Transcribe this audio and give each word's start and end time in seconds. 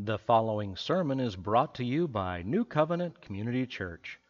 The 0.00 0.18
following 0.18 0.76
sermon 0.76 1.18
is 1.18 1.34
brought 1.34 1.74
to 1.74 1.84
you 1.84 2.06
by 2.06 2.42
New 2.42 2.64
Covenant 2.64 3.20
Community 3.20 3.66
Church, 3.66 4.20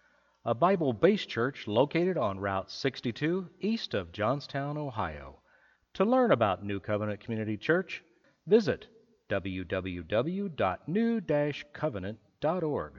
a 0.42 0.54
Bible 0.54 0.94
based 0.94 1.29
church 1.29 1.67
located 1.67 2.17
on 2.17 2.41
Route 2.41 2.71
62 2.71 3.50
east 3.60 3.92
of 3.92 4.10
Johnstown, 4.10 4.78
Ohio. 4.78 5.40
To 5.92 6.06
learn 6.06 6.30
about 6.32 6.64
New 6.64 6.80
Covenant 6.80 7.20
Community 7.20 7.58
Church, 7.58 8.02
visit 8.46 8.86
www.new 9.28 10.50
covenant.org. 11.74 12.92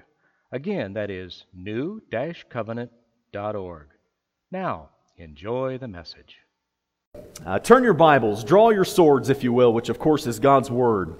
Again, 0.51 0.93
that 0.93 1.09
is 1.09 1.45
new 1.51 2.03
covenant.org. 2.51 3.87
Now, 4.51 4.89
enjoy 5.17 5.79
the 5.79 5.87
message. 5.87 6.37
Uh, 7.43 7.57
turn 7.57 7.83
your 7.83 7.95
Bibles, 7.95 8.43
draw 8.43 8.69
your 8.69 8.85
swords, 8.85 9.29
if 9.29 9.43
you 9.43 9.51
will, 9.51 9.73
which 9.73 9.89
of 9.89 9.97
course 9.97 10.27
is 10.27 10.37
God's 10.37 10.69
Word. 10.69 11.15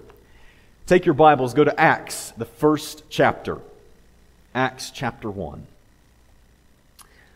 Take 0.89 1.05
your 1.05 1.13
Bibles, 1.13 1.53
go 1.53 1.63
to 1.63 1.79
Acts, 1.79 2.33
the 2.35 2.45
first 2.45 3.03
chapter. 3.11 3.59
Acts 4.55 4.89
chapter 4.89 5.29
1. 5.29 5.67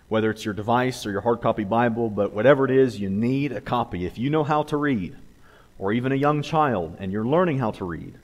Whether 0.10 0.32
it's 0.32 0.44
your 0.44 0.56
device 0.56 1.06
or 1.06 1.12
your 1.12 1.22
hard 1.22 1.40
copy 1.40 1.64
Bible, 1.64 2.10
but 2.10 2.34
whatever 2.34 2.66
it 2.66 2.72
is, 2.72 3.00
you 3.00 3.12
need 3.12 3.52
a 3.52 3.62
copy. 3.62 4.08
If 4.08 4.18
you 4.18 4.32
know 4.32 4.44
how 4.44 4.64
to 4.64 4.76
read, 4.76 5.16
or 5.78 5.94
even 5.94 6.12
a 6.12 6.16
young 6.16 6.42
child 6.42 6.98
and 6.98 7.12
you're 7.12 7.28
learning 7.28 7.60
how 7.60 7.70
to 7.70 7.86
read, 7.86 8.16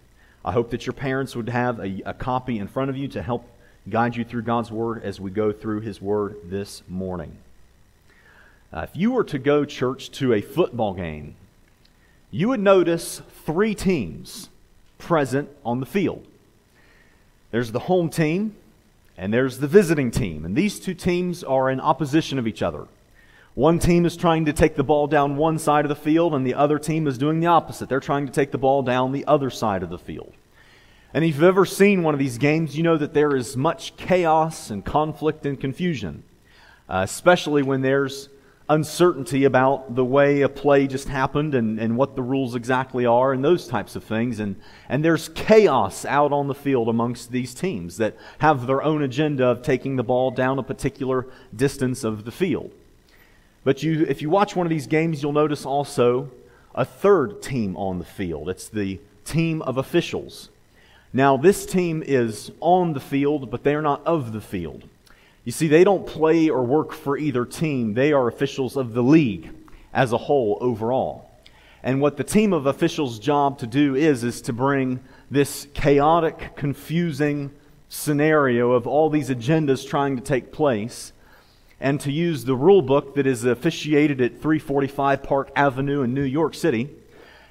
I 0.43 0.51
hope 0.51 0.71
that 0.71 0.87
your 0.87 0.93
parents 0.93 1.35
would 1.35 1.49
have 1.49 1.77
a, 1.77 2.01
a 2.07 2.13
copy 2.15 2.57
in 2.57 2.67
front 2.67 2.89
of 2.89 2.97
you 2.97 3.07
to 3.09 3.21
help 3.21 3.47
guide 3.87 4.15
you 4.15 4.25
through 4.25 4.41
God's 4.41 4.71
Word 4.71 5.03
as 5.03 5.19
we 5.19 5.29
go 5.29 5.51
through 5.51 5.81
His 5.81 6.01
Word 6.01 6.37
this 6.45 6.81
morning. 6.87 7.37
Uh, 8.73 8.87
if 8.89 8.95
you 8.95 9.11
were 9.11 9.25
to 9.25 9.37
go, 9.37 9.63
church, 9.63 10.09
to 10.09 10.33
a 10.33 10.41
football 10.41 10.95
game, 10.95 11.35
you 12.31 12.49
would 12.49 12.61
notice 12.61 13.21
three 13.45 13.75
teams 13.75 14.49
present 15.09 15.49
on 15.65 15.79
the 15.79 15.87
field. 15.87 16.23
There's 17.49 17.71
the 17.71 17.79
home 17.79 18.11
team, 18.11 18.55
and 19.17 19.33
there's 19.33 19.57
the 19.57 19.67
visiting 19.67 20.11
team. 20.11 20.45
And 20.45 20.55
these 20.55 20.79
two 20.79 20.93
teams 20.93 21.43
are 21.43 21.71
in 21.71 21.79
opposition 21.79 22.37
of 22.37 22.45
each 22.45 22.61
other. 22.61 22.87
One 23.55 23.79
team 23.79 24.05
is 24.05 24.15
trying 24.15 24.45
to 24.45 24.53
take 24.53 24.75
the 24.75 24.83
ball 24.83 25.07
down 25.07 25.35
one 25.35 25.57
side 25.57 25.83
of 25.83 25.89
the 25.89 25.95
field, 25.95 26.35
and 26.35 26.45
the 26.45 26.53
other 26.53 26.77
team 26.77 27.07
is 27.07 27.17
doing 27.17 27.39
the 27.39 27.47
opposite. 27.47 27.89
They're 27.89 27.99
trying 27.99 28.27
to 28.27 28.31
take 28.31 28.51
the 28.51 28.59
ball 28.59 28.83
down 28.83 29.11
the 29.11 29.25
other 29.25 29.49
side 29.49 29.81
of 29.81 29.89
the 29.89 29.97
field. 29.97 30.31
And 31.11 31.25
if 31.25 31.33
you've 31.33 31.43
ever 31.43 31.65
seen 31.65 32.03
one 32.03 32.13
of 32.13 32.19
these 32.19 32.37
games, 32.37 32.77
you 32.77 32.83
know 32.83 32.95
that 32.97 33.15
there 33.15 33.35
is 33.35 33.57
much 33.57 33.97
chaos 33.97 34.69
and 34.69 34.85
conflict 34.85 35.43
and 35.47 35.59
confusion, 35.59 36.21
uh, 36.87 37.01
especially 37.03 37.63
when 37.63 37.81
there's 37.81 38.29
uncertainty 38.69 39.45
about 39.45 39.95
the 39.95 40.05
way 40.05 40.41
a 40.41 40.49
play 40.49 40.85
just 40.85 41.07
happened 41.07 41.55
and, 41.55 41.79
and 41.79 41.97
what 41.97 42.15
the 42.15 42.21
rules 42.21 42.53
exactly 42.53 43.05
are 43.05 43.33
and 43.33 43.43
those 43.43 43.67
types 43.67 43.95
of 43.95 44.03
things. 44.03 44.39
And, 44.39 44.55
and 44.87 45.03
there's 45.03 45.29
chaos 45.29 46.05
out 46.05 46.31
on 46.31 46.47
the 46.47 46.55
field 46.55 46.87
amongst 46.87 47.31
these 47.31 47.55
teams 47.55 47.97
that 47.97 48.15
have 48.37 48.67
their 48.67 48.83
own 48.83 49.01
agenda 49.01 49.47
of 49.47 49.63
taking 49.63 49.95
the 49.95 50.03
ball 50.03 50.29
down 50.29 50.59
a 50.59 50.63
particular 50.63 51.25
distance 51.55 52.03
of 52.03 52.25
the 52.25 52.31
field. 52.31 52.71
But 53.63 53.81
you, 53.81 54.05
if 54.07 54.21
you 54.21 54.29
watch 54.29 54.55
one 54.55 54.65
of 54.67 54.69
these 54.69 54.87
games, 54.87 55.21
you'll 55.21 55.33
notice 55.33 55.65
also 55.65 56.29
a 56.75 56.85
third 56.85 57.41
team 57.41 57.75
on 57.75 57.97
the 57.97 58.05
field. 58.05 58.49
It's 58.49 58.69
the 58.69 58.99
team 59.25 59.61
of 59.63 59.77
officials. 59.77 60.49
Now, 61.11 61.37
this 61.37 61.65
team 61.65 62.03
is 62.05 62.51
on 62.59 62.93
the 62.93 62.99
field, 62.99 63.49
but 63.49 63.63
they 63.63 63.73
are 63.73 63.81
not 63.81 64.05
of 64.05 64.31
the 64.31 64.41
field. 64.41 64.87
You 65.49 65.53
see, 65.53 65.67
they 65.67 65.83
don't 65.83 66.05
play 66.05 66.47
or 66.51 66.61
work 66.61 66.93
for 66.93 67.17
either 67.17 67.43
team. 67.43 67.95
They 67.95 68.13
are 68.13 68.27
officials 68.27 68.77
of 68.77 68.93
the 68.93 69.01
league 69.01 69.49
as 69.91 70.13
a 70.13 70.17
whole 70.19 70.59
overall. 70.61 71.31
And 71.81 71.99
what 71.99 72.17
the 72.17 72.23
team 72.23 72.53
of 72.53 72.67
officials' 72.67 73.17
job 73.17 73.57
to 73.57 73.65
do 73.65 73.95
is, 73.95 74.23
is 74.23 74.41
to 74.41 74.53
bring 74.53 74.99
this 75.31 75.65
chaotic, 75.73 76.55
confusing 76.55 77.49
scenario 77.87 78.73
of 78.73 78.85
all 78.85 79.09
these 79.09 79.31
agendas 79.31 79.89
trying 79.89 80.17
to 80.17 80.21
take 80.21 80.51
place 80.51 81.13
and 81.79 81.99
to 82.01 82.11
use 82.11 82.45
the 82.45 82.55
rule 82.55 82.83
book 82.83 83.15
that 83.15 83.25
is 83.25 83.43
officiated 83.43 84.21
at 84.21 84.33
345 84.33 85.23
Park 85.23 85.49
Avenue 85.55 86.03
in 86.03 86.13
New 86.13 86.21
York 86.21 86.53
City. 86.53 86.91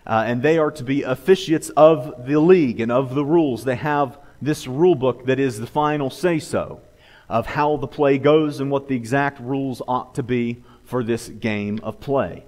Uh, 0.07 0.23
and 0.25 0.41
they 0.41 0.57
are 0.57 0.71
to 0.71 0.85
be 0.85 1.03
officiates 1.03 1.69
of 1.71 2.29
the 2.29 2.39
league 2.39 2.79
and 2.79 2.93
of 2.93 3.17
the 3.17 3.25
rules. 3.25 3.65
They 3.65 3.75
have 3.75 4.21
this 4.41 4.69
rule 4.69 4.95
book 4.95 5.27
that 5.27 5.41
is 5.41 5.59
the 5.59 5.67
final 5.67 6.11
say 6.11 6.39
so 6.39 6.81
of 7.29 7.47
how 7.47 7.77
the 7.77 7.87
play 7.87 8.19
goes 8.19 8.61
and 8.61 8.71
what 8.71 8.89
the 8.89 8.97
exact 8.97 9.41
rules 9.41 9.83
ought 9.87 10.15
to 10.15 10.23
be 10.23 10.63
for 10.85 11.05
this 11.05 11.29
game 11.29 11.79
of 11.83 12.01
play. 12.01 12.45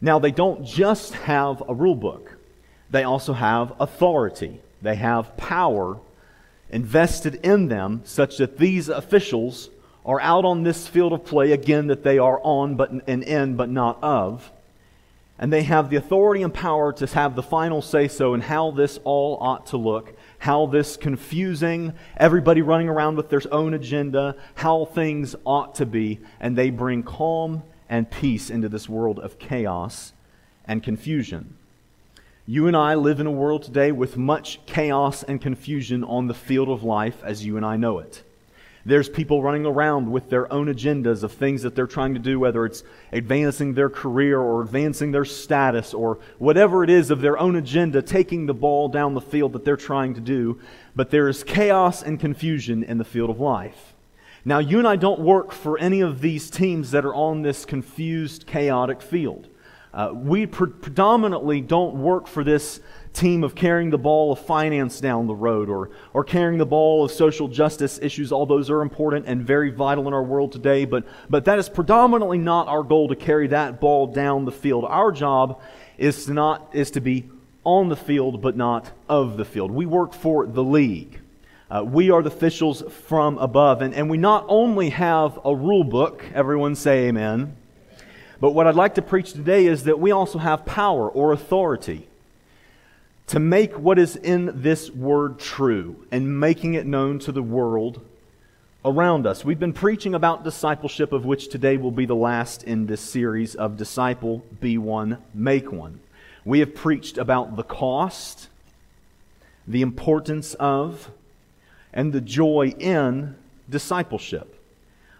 Now, 0.00 0.18
they 0.18 0.30
don't 0.30 0.66
just 0.66 1.14
have 1.14 1.62
a 1.66 1.74
rule 1.74 1.96
book, 1.96 2.36
they 2.90 3.02
also 3.02 3.32
have 3.32 3.72
authority. 3.80 4.60
They 4.82 4.96
have 4.96 5.34
power 5.38 5.98
invested 6.70 7.36
in 7.36 7.68
them 7.68 8.02
such 8.04 8.36
that 8.36 8.58
these 8.58 8.90
officials 8.90 9.70
are 10.04 10.20
out 10.20 10.44
on 10.44 10.62
this 10.62 10.86
field 10.86 11.14
of 11.14 11.24
play, 11.24 11.52
again, 11.52 11.86
that 11.86 12.02
they 12.02 12.18
are 12.18 12.38
on 12.42 12.76
but, 12.76 12.90
and 13.06 13.22
in 13.22 13.56
but 13.56 13.70
not 13.70 14.02
of. 14.02 14.52
And 15.38 15.52
they 15.52 15.62
have 15.62 15.88
the 15.88 15.96
authority 15.96 16.42
and 16.42 16.52
power 16.52 16.92
to 16.92 17.06
have 17.06 17.34
the 17.34 17.42
final 17.42 17.80
say 17.80 18.08
so 18.08 18.34
in 18.34 18.42
how 18.42 18.70
this 18.72 18.98
all 19.04 19.38
ought 19.40 19.66
to 19.68 19.76
look 19.76 20.14
how 20.44 20.66
this 20.66 20.98
confusing, 20.98 21.94
everybody 22.18 22.60
running 22.60 22.86
around 22.86 23.16
with 23.16 23.30
their 23.30 23.40
own 23.50 23.72
agenda, 23.72 24.36
how 24.56 24.84
things 24.84 25.34
ought 25.46 25.74
to 25.74 25.86
be, 25.86 26.20
and 26.38 26.54
they 26.54 26.68
bring 26.68 27.02
calm 27.02 27.62
and 27.88 28.10
peace 28.10 28.50
into 28.50 28.68
this 28.68 28.86
world 28.86 29.18
of 29.18 29.38
chaos 29.38 30.12
and 30.66 30.82
confusion. 30.82 31.56
You 32.46 32.66
and 32.66 32.76
I 32.76 32.94
live 32.94 33.20
in 33.20 33.26
a 33.26 33.32
world 33.32 33.62
today 33.62 33.90
with 33.90 34.18
much 34.18 34.60
chaos 34.66 35.22
and 35.22 35.40
confusion 35.40 36.04
on 36.04 36.26
the 36.26 36.34
field 36.34 36.68
of 36.68 36.84
life 36.84 37.22
as 37.24 37.46
you 37.46 37.56
and 37.56 37.64
I 37.64 37.78
know 37.78 37.98
it. 37.98 38.22
There's 38.86 39.08
people 39.08 39.42
running 39.42 39.64
around 39.64 40.10
with 40.12 40.28
their 40.28 40.52
own 40.52 40.66
agendas 40.66 41.22
of 41.22 41.32
things 41.32 41.62
that 41.62 41.74
they're 41.74 41.86
trying 41.86 42.12
to 42.14 42.20
do, 42.20 42.38
whether 42.38 42.66
it's 42.66 42.82
advancing 43.12 43.72
their 43.72 43.88
career 43.88 44.38
or 44.38 44.60
advancing 44.60 45.10
their 45.10 45.24
status 45.24 45.94
or 45.94 46.18
whatever 46.38 46.84
it 46.84 46.90
is 46.90 47.10
of 47.10 47.22
their 47.22 47.38
own 47.38 47.56
agenda, 47.56 48.02
taking 48.02 48.44
the 48.44 48.52
ball 48.52 48.88
down 48.88 49.14
the 49.14 49.22
field 49.22 49.54
that 49.54 49.64
they're 49.64 49.76
trying 49.76 50.12
to 50.14 50.20
do. 50.20 50.60
But 50.94 51.10
there 51.10 51.28
is 51.28 51.42
chaos 51.42 52.02
and 52.02 52.20
confusion 52.20 52.84
in 52.84 52.98
the 52.98 53.04
field 53.04 53.30
of 53.30 53.40
life. 53.40 53.94
Now, 54.44 54.58
you 54.58 54.78
and 54.78 54.86
I 54.86 54.96
don't 54.96 55.20
work 55.20 55.52
for 55.52 55.78
any 55.78 56.02
of 56.02 56.20
these 56.20 56.50
teams 56.50 56.90
that 56.90 57.06
are 57.06 57.14
on 57.14 57.40
this 57.40 57.64
confused, 57.64 58.46
chaotic 58.46 59.00
field. 59.00 59.48
Uh, 59.94 60.10
we 60.12 60.44
pre- 60.44 60.72
predominantly 60.72 61.60
don't 61.60 61.94
work 61.94 62.26
for 62.26 62.42
this 62.42 62.80
team 63.12 63.44
of 63.44 63.54
carrying 63.54 63.90
the 63.90 63.98
ball 63.98 64.32
of 64.32 64.40
finance 64.40 64.98
down 64.98 65.28
the 65.28 65.34
road 65.34 65.68
or, 65.68 65.90
or 66.12 66.24
carrying 66.24 66.58
the 66.58 66.66
ball 66.66 67.04
of 67.04 67.12
social 67.12 67.46
justice 67.46 68.00
issues. 68.02 68.32
All 68.32 68.44
those 68.44 68.70
are 68.70 68.82
important 68.82 69.26
and 69.26 69.46
very 69.46 69.70
vital 69.70 70.08
in 70.08 70.12
our 70.12 70.22
world 70.24 70.50
today, 70.50 70.84
but, 70.84 71.04
but 71.30 71.44
that 71.44 71.60
is 71.60 71.68
predominantly 71.68 72.38
not 72.38 72.66
our 72.66 72.82
goal 72.82 73.06
to 73.06 73.14
carry 73.14 73.46
that 73.48 73.80
ball 73.80 74.08
down 74.08 74.44
the 74.44 74.52
field. 74.52 74.84
Our 74.84 75.12
job 75.12 75.62
is 75.96 76.26
to, 76.26 76.34
not, 76.34 76.70
is 76.72 76.90
to 76.90 77.00
be 77.00 77.30
on 77.62 77.88
the 77.88 77.96
field, 77.96 78.42
but 78.42 78.56
not 78.56 78.90
of 79.08 79.36
the 79.36 79.44
field. 79.44 79.70
We 79.70 79.86
work 79.86 80.12
for 80.12 80.44
the 80.44 80.64
league. 80.64 81.20
Uh, 81.70 81.84
we 81.84 82.10
are 82.10 82.20
the 82.20 82.30
officials 82.30 82.82
from 83.06 83.38
above. 83.38 83.80
And, 83.80 83.94
and 83.94 84.10
we 84.10 84.18
not 84.18 84.44
only 84.48 84.90
have 84.90 85.38
a 85.44 85.54
rule 85.54 85.84
book, 85.84 86.24
everyone 86.34 86.74
say 86.74 87.06
amen, 87.06 87.56
but 88.44 88.50
what 88.50 88.66
I'd 88.66 88.74
like 88.74 88.96
to 88.96 89.00
preach 89.00 89.32
today 89.32 89.64
is 89.64 89.84
that 89.84 89.98
we 89.98 90.10
also 90.10 90.38
have 90.38 90.66
power 90.66 91.08
or 91.08 91.32
authority 91.32 92.06
to 93.28 93.40
make 93.40 93.78
what 93.78 93.98
is 93.98 94.16
in 94.16 94.60
this 94.60 94.90
word 94.90 95.38
true 95.38 96.04
and 96.10 96.38
making 96.38 96.74
it 96.74 96.84
known 96.84 97.18
to 97.20 97.32
the 97.32 97.42
world 97.42 98.04
around 98.84 99.26
us. 99.26 99.46
We've 99.46 99.58
been 99.58 99.72
preaching 99.72 100.14
about 100.14 100.44
discipleship, 100.44 101.10
of 101.14 101.24
which 101.24 101.48
today 101.48 101.78
will 101.78 101.90
be 101.90 102.04
the 102.04 102.14
last 102.14 102.64
in 102.64 102.84
this 102.84 103.00
series 103.00 103.54
of 103.54 103.78
Disciple, 103.78 104.44
Be 104.60 104.76
One, 104.76 105.22
Make 105.32 105.72
One. 105.72 106.00
We 106.44 106.58
have 106.58 106.74
preached 106.74 107.16
about 107.16 107.56
the 107.56 107.64
cost, 107.64 108.50
the 109.66 109.80
importance 109.80 110.52
of, 110.60 111.10
and 111.94 112.12
the 112.12 112.20
joy 112.20 112.74
in 112.78 113.36
discipleship. 113.70 114.60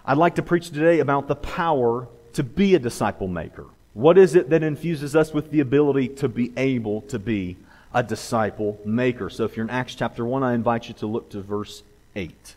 I'd 0.04 0.18
like 0.18 0.34
to 0.34 0.42
preach 0.42 0.68
today 0.68 1.00
about 1.00 1.26
the 1.26 1.36
power 1.36 2.06
to 2.34 2.42
be 2.42 2.74
a 2.74 2.78
disciple 2.78 3.28
maker. 3.28 3.66
What 3.94 4.18
is 4.18 4.34
it 4.34 4.50
that 4.50 4.62
infuses 4.62 5.14
us 5.14 5.32
with 5.32 5.50
the 5.50 5.60
ability 5.60 6.08
to 6.08 6.28
be 6.28 6.52
able 6.56 7.02
to 7.02 7.18
be 7.18 7.56
a 7.94 8.02
disciple 8.02 8.78
maker. 8.84 9.30
So 9.30 9.44
if 9.44 9.56
you're 9.56 9.64
in 9.64 9.70
Acts 9.70 9.94
chapter 9.94 10.24
1, 10.24 10.42
I 10.42 10.54
invite 10.54 10.88
you 10.88 10.94
to 10.94 11.06
look 11.06 11.30
to 11.30 11.40
verse 11.40 11.84
8. 12.16 12.56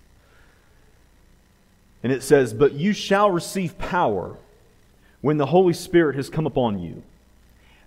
And 2.01 2.11
it 2.11 2.23
says, 2.23 2.53
But 2.53 2.73
you 2.73 2.91
shall 2.91 3.29
receive 3.29 3.77
power 3.77 4.35
when 5.21 5.37
the 5.37 5.45
Holy 5.45 5.73
Spirit 5.73 6.15
has 6.15 6.29
come 6.29 6.47
upon 6.47 6.79
you. 6.79 7.03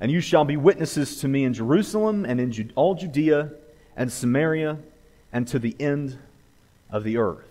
And 0.01 0.11
you 0.11 0.21
shall 0.21 0.45
be 0.45 0.57
witnesses 0.57 1.21
to 1.21 1.29
me 1.29 1.45
in 1.45 1.53
Jerusalem 1.53 2.25
and 2.25 2.41
in 2.41 2.73
all 2.77 2.95
Judea 2.95 3.51
and 3.97 4.11
Samaria 4.11 4.79
and 5.33 5.47
to 5.49 5.59
the 5.59 5.77
end 5.79 6.19
of 6.91 7.05
the 7.05 7.19
earth. 7.19 7.47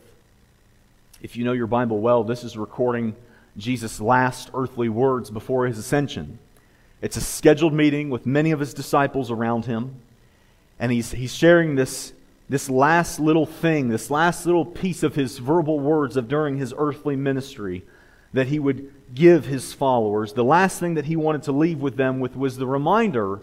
If 1.21 1.36
you 1.36 1.44
know 1.44 1.51
your 1.51 1.68
Bible 1.68 2.00
well, 2.00 2.24
this 2.24 2.45
is 2.45 2.57
recording 2.57 3.15
Jesus' 3.59 4.00
last 4.00 4.50
earthly 4.53 4.89
words 4.89 5.29
before 5.29 5.67
his 5.67 5.77
ascension. 5.77 6.39
It's 7.01 7.17
a 7.17 7.21
scheduled 7.21 7.73
meeting 7.73 8.09
with 8.09 8.25
many 8.25 8.51
of 8.51 8.59
his 8.59 8.73
disciples 8.73 9.31
around 9.31 9.65
him. 9.65 9.95
And 10.79 10.91
he's, 10.91 11.11
he's 11.11 11.33
sharing 11.33 11.75
this, 11.75 12.13
this 12.47 12.69
last 12.69 13.19
little 13.19 13.45
thing, 13.45 13.89
this 13.89 14.09
last 14.09 14.45
little 14.45 14.65
piece 14.65 15.03
of 15.03 15.15
his 15.15 15.38
verbal 15.38 15.79
words 15.79 16.17
of 16.17 16.27
during 16.27 16.57
his 16.57 16.73
earthly 16.77 17.15
ministry 17.15 17.85
that 18.33 18.47
he 18.47 18.59
would 18.59 18.94
give 19.13 19.45
his 19.45 19.73
followers. 19.73 20.33
The 20.33 20.44
last 20.44 20.79
thing 20.79 20.94
that 20.95 21.05
he 21.05 21.15
wanted 21.15 21.44
to 21.44 21.51
leave 21.51 21.79
with 21.79 21.95
them 21.95 22.19
with 22.19 22.35
was 22.35 22.57
the 22.57 22.67
reminder 22.67 23.39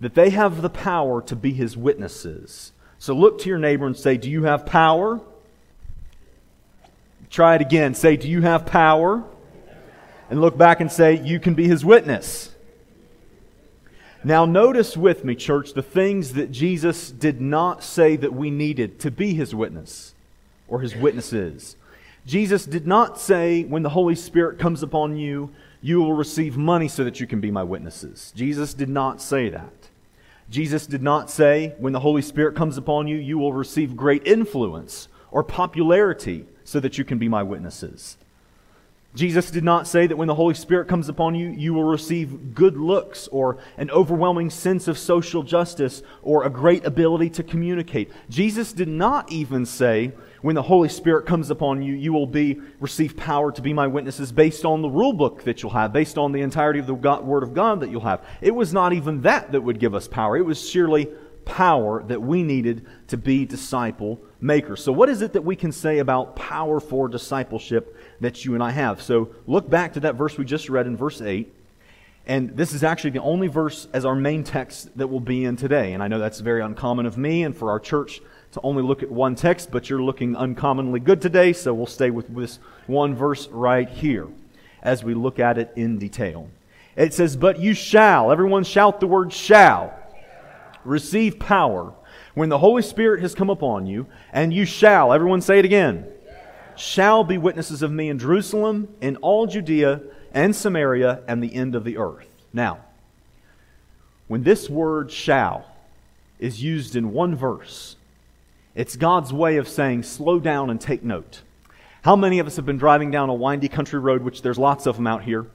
that 0.00 0.14
they 0.14 0.30
have 0.30 0.60
the 0.60 0.70
power 0.70 1.22
to 1.22 1.36
be 1.36 1.52
his 1.52 1.76
witnesses. 1.76 2.72
So 2.98 3.14
look 3.14 3.40
to 3.40 3.48
your 3.48 3.58
neighbor 3.58 3.86
and 3.86 3.96
say, 3.96 4.16
Do 4.16 4.30
you 4.30 4.44
have 4.44 4.66
power? 4.66 5.20
Try 7.30 7.54
it 7.56 7.60
again. 7.62 7.94
Say, 7.94 8.16
Do 8.16 8.28
you 8.28 8.42
have 8.42 8.66
power? 8.66 9.24
And 10.28 10.40
look 10.40 10.58
back 10.58 10.80
and 10.80 10.90
say, 10.90 11.20
You 11.22 11.38
can 11.38 11.54
be 11.54 11.68
his 11.68 11.84
witness. 11.84 12.52
Now, 14.24 14.44
notice 14.44 14.96
with 14.96 15.24
me, 15.24 15.36
church, 15.36 15.72
the 15.72 15.82
things 15.82 16.32
that 16.32 16.50
Jesus 16.50 17.12
did 17.12 17.40
not 17.40 17.84
say 17.84 18.16
that 18.16 18.32
we 18.32 18.50
needed 18.50 18.98
to 19.00 19.10
be 19.12 19.34
his 19.34 19.54
witness 19.54 20.14
or 20.66 20.80
his 20.80 20.96
witnesses. 20.96 21.76
Jesus 22.26 22.66
did 22.66 22.88
not 22.88 23.20
say, 23.20 23.62
when 23.62 23.84
the 23.84 23.90
Holy 23.90 24.16
Spirit 24.16 24.58
comes 24.58 24.82
upon 24.82 25.16
you, 25.16 25.52
you 25.80 26.02
will 26.02 26.14
receive 26.14 26.56
money 26.56 26.88
so 26.88 27.04
that 27.04 27.20
you 27.20 27.26
can 27.28 27.40
be 27.40 27.52
my 27.52 27.62
witnesses. 27.62 28.32
Jesus 28.34 28.74
did 28.74 28.88
not 28.88 29.22
say 29.22 29.48
that. 29.48 29.72
Jesus 30.50 30.88
did 30.88 31.02
not 31.02 31.30
say, 31.30 31.76
when 31.78 31.92
the 31.92 32.00
Holy 32.00 32.22
Spirit 32.22 32.56
comes 32.56 32.76
upon 32.76 33.06
you, 33.06 33.16
you 33.16 33.38
will 33.38 33.52
receive 33.52 33.96
great 33.96 34.26
influence 34.26 35.06
or 35.30 35.44
popularity 35.44 36.46
so 36.64 36.80
that 36.80 36.98
you 36.98 37.04
can 37.04 37.18
be 37.18 37.28
my 37.28 37.44
witnesses. 37.44 38.16
Jesus 39.14 39.50
did 39.50 39.64
not 39.64 39.86
say 39.86 40.06
that 40.06 40.16
when 40.16 40.28
the 40.28 40.34
Holy 40.34 40.52
Spirit 40.52 40.88
comes 40.88 41.08
upon 41.08 41.34
you, 41.34 41.48
you 41.48 41.72
will 41.72 41.84
receive 41.84 42.54
good 42.54 42.76
looks 42.76 43.28
or 43.28 43.56
an 43.78 43.90
overwhelming 43.90 44.50
sense 44.50 44.88
of 44.88 44.98
social 44.98 45.42
justice 45.42 46.02
or 46.22 46.44
a 46.44 46.50
great 46.50 46.84
ability 46.84 47.30
to 47.30 47.42
communicate. 47.42 48.10
Jesus 48.28 48.74
did 48.74 48.88
not 48.88 49.32
even 49.32 49.64
say 49.64 50.12
when 50.42 50.54
the 50.54 50.62
Holy 50.62 50.90
Spirit 50.90 51.24
comes 51.24 51.48
upon 51.48 51.82
you, 51.82 51.94
you 51.94 52.12
will 52.12 52.26
be 52.26 52.60
receive 52.78 53.16
power 53.16 53.50
to 53.50 53.62
be 53.62 53.72
my 53.72 53.86
witnesses 53.86 54.30
based 54.32 54.66
on 54.66 54.82
the 54.82 54.88
rule 54.88 55.14
book 55.14 55.44
that 55.44 55.62
you'll 55.62 55.72
have, 55.72 55.94
based 55.94 56.18
on 56.18 56.32
the 56.32 56.42
entirety 56.42 56.78
of 56.78 56.86
the 56.86 56.94
God, 56.94 57.24
Word 57.24 57.42
of 57.42 57.54
God 57.54 57.80
that 57.80 57.90
you'll 57.90 58.02
have. 58.02 58.22
It 58.42 58.54
was 58.54 58.72
not 58.72 58.92
even 58.92 59.22
that 59.22 59.50
that 59.52 59.62
would 59.62 59.80
give 59.80 59.94
us 59.94 60.06
power. 60.06 60.36
It 60.36 60.44
was 60.44 60.68
surely 60.68 61.08
power 61.46 62.02
that 62.02 62.20
we 62.20 62.42
needed 62.42 62.84
to 63.08 63.16
be 63.16 63.46
disciple 63.46 64.20
makers. 64.40 64.84
So, 64.84 64.92
what 64.92 65.08
is 65.08 65.22
it 65.22 65.32
that 65.32 65.42
we 65.42 65.56
can 65.56 65.72
say 65.72 65.98
about 65.98 66.36
power 66.36 66.78
for 66.80 67.08
discipleship 67.08 67.96
that 68.20 68.44
you 68.44 68.52
and 68.52 68.62
I 68.62 68.72
have? 68.72 69.00
So, 69.00 69.30
look 69.46 69.70
back 69.70 69.94
to 69.94 70.00
that 70.00 70.16
verse 70.16 70.36
we 70.36 70.44
just 70.44 70.68
read 70.68 70.86
in 70.86 70.96
verse 70.96 71.22
8. 71.22 71.50
And 72.28 72.56
this 72.56 72.72
is 72.72 72.82
actually 72.82 73.10
the 73.10 73.22
only 73.22 73.46
verse 73.46 73.86
as 73.92 74.04
our 74.04 74.16
main 74.16 74.42
text 74.42 74.96
that 74.98 75.06
we'll 75.06 75.20
be 75.20 75.44
in 75.44 75.56
today. 75.56 75.92
And 75.92 76.02
I 76.02 76.08
know 76.08 76.18
that's 76.18 76.40
very 76.40 76.60
uncommon 76.60 77.06
of 77.06 77.16
me 77.16 77.44
and 77.44 77.56
for 77.56 77.70
our 77.70 77.78
church 77.78 78.20
to 78.52 78.60
only 78.62 78.82
look 78.82 79.02
at 79.04 79.10
one 79.10 79.36
text, 79.36 79.70
but 79.70 79.88
you're 79.88 80.02
looking 80.02 80.34
uncommonly 80.34 80.98
good 80.98 81.22
today, 81.22 81.52
so 81.52 81.72
we'll 81.72 81.86
stay 81.86 82.10
with 82.10 82.34
this 82.34 82.58
one 82.86 83.14
verse 83.14 83.46
right 83.48 83.88
here 83.88 84.26
as 84.82 85.04
we 85.04 85.14
look 85.14 85.38
at 85.38 85.56
it 85.56 85.72
in 85.76 85.98
detail. 85.98 86.50
It 86.96 87.14
says, 87.14 87.36
But 87.36 87.60
you 87.60 87.74
shall, 87.74 88.32
everyone 88.32 88.64
shout 88.64 88.98
the 88.98 89.06
word 89.06 89.32
shall 89.32 89.94
receive 90.86 91.38
power 91.38 91.92
when 92.34 92.48
the 92.48 92.58
Holy 92.58 92.82
Spirit 92.82 93.20
has 93.20 93.34
come 93.34 93.50
upon 93.50 93.86
you, 93.86 94.06
and 94.32 94.52
you 94.52 94.64
shall, 94.64 95.12
everyone 95.12 95.40
say 95.40 95.58
it 95.58 95.64
again, 95.64 96.06
shall 96.76 97.24
be 97.24 97.38
witnesses 97.38 97.82
of 97.82 97.90
me 97.90 98.08
in 98.08 98.18
Jerusalem, 98.18 98.94
in 99.00 99.16
all 99.16 99.46
Judea 99.46 100.02
and 100.32 100.54
Samaria, 100.54 101.22
and 101.26 101.42
the 101.42 101.54
end 101.54 101.74
of 101.74 101.84
the 101.84 101.96
earth. 101.96 102.28
Now, 102.52 102.80
when 104.28 104.42
this 104.42 104.68
word 104.68 105.10
shall 105.10 105.64
is 106.38 106.62
used 106.62 106.94
in 106.94 107.12
one 107.12 107.34
verse, 107.34 107.96
it's 108.74 108.96
God's 108.96 109.32
way 109.32 109.56
of 109.56 109.68
saying, 109.68 110.02
slow 110.02 110.38
down 110.38 110.68
and 110.68 110.78
take 110.78 111.02
note. 111.02 111.40
How 112.02 112.14
many 112.14 112.38
of 112.38 112.46
us 112.46 112.56
have 112.56 112.66
been 112.66 112.76
driving 112.76 113.10
down 113.10 113.30
a 113.30 113.34
windy 113.34 113.68
country 113.68 113.98
road, 113.98 114.22
which 114.22 114.42
there's 114.42 114.58
lots 114.58 114.86
of 114.86 114.96
them 114.96 115.06
out 115.06 115.22
here, 115.22 115.46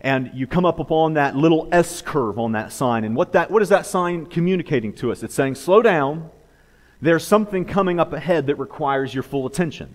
and 0.00 0.30
you 0.32 0.46
come 0.46 0.64
up 0.64 0.78
upon 0.78 1.14
that 1.14 1.36
little 1.36 1.68
S 1.72 2.00
curve 2.00 2.38
on 2.38 2.52
that 2.52 2.72
sign. 2.72 3.04
And 3.04 3.14
what, 3.14 3.32
that, 3.32 3.50
what 3.50 3.62
is 3.62 3.68
that 3.68 3.84
sign 3.84 4.26
communicating 4.26 4.92
to 4.94 5.12
us? 5.12 5.22
It's 5.22 5.34
saying, 5.34 5.56
slow 5.56 5.82
down. 5.82 6.30
There's 7.02 7.26
something 7.26 7.64
coming 7.64 8.00
up 8.00 8.12
ahead 8.12 8.46
that 8.46 8.56
requires 8.56 9.12
your 9.12 9.22
full 9.22 9.46
attention. 9.46 9.94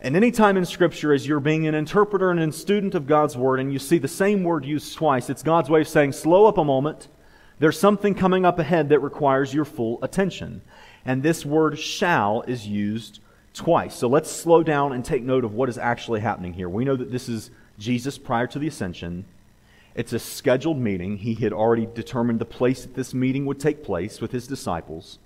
And 0.00 0.16
any 0.16 0.32
time 0.32 0.56
in 0.56 0.64
Scripture, 0.64 1.12
as 1.12 1.26
you're 1.26 1.38
being 1.38 1.68
an 1.68 1.76
interpreter 1.76 2.32
and 2.32 2.40
a 2.40 2.52
student 2.52 2.96
of 2.96 3.06
God's 3.06 3.36
Word, 3.36 3.60
and 3.60 3.72
you 3.72 3.78
see 3.78 3.98
the 3.98 4.08
same 4.08 4.42
word 4.42 4.64
used 4.64 4.96
twice, 4.96 5.30
it's 5.30 5.44
God's 5.44 5.70
way 5.70 5.82
of 5.82 5.88
saying, 5.88 6.12
slow 6.12 6.46
up 6.46 6.58
a 6.58 6.64
moment. 6.64 7.06
There's 7.60 7.78
something 7.78 8.14
coming 8.14 8.44
up 8.44 8.58
ahead 8.58 8.88
that 8.88 8.98
requires 8.98 9.54
your 9.54 9.64
full 9.64 10.02
attention. 10.02 10.62
And 11.04 11.22
this 11.22 11.46
word 11.46 11.78
shall 11.78 12.42
is 12.42 12.66
used 12.66 13.20
twice. 13.54 13.94
So 13.94 14.08
let's 14.08 14.30
slow 14.30 14.64
down 14.64 14.92
and 14.92 15.04
take 15.04 15.22
note 15.22 15.44
of 15.44 15.54
what 15.54 15.68
is 15.68 15.78
actually 15.78 16.20
happening 16.20 16.52
here. 16.52 16.68
We 16.68 16.84
know 16.84 16.96
that 16.96 17.12
this 17.12 17.28
is 17.28 17.52
Jesus 17.82 18.16
prior 18.16 18.46
to 18.46 18.58
the 18.58 18.68
ascension. 18.68 19.24
It's 19.94 20.12
a 20.12 20.18
scheduled 20.18 20.78
meeting. 20.78 21.18
He 21.18 21.34
had 21.34 21.52
already 21.52 21.86
determined 21.86 22.38
the 22.38 22.46
place 22.46 22.82
that 22.82 22.94
this 22.94 23.12
meeting 23.12 23.44
would 23.44 23.60
take 23.60 23.84
place 23.84 24.20
with 24.20 24.32
his 24.32 24.46
disciples. 24.46 25.18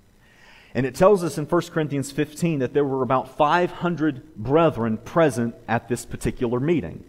And 0.73 0.85
it 0.85 0.95
tells 0.95 1.23
us 1.23 1.37
in 1.37 1.45
1 1.45 1.61
Corinthians 1.71 2.11
15 2.11 2.59
that 2.59 2.73
there 2.73 2.83
were 2.83 3.03
about 3.03 3.37
500 3.37 4.35
brethren 4.35 4.97
present 4.97 5.55
at 5.67 5.87
this 5.87 6.05
particular 6.05 6.59
meeting. 6.59 7.03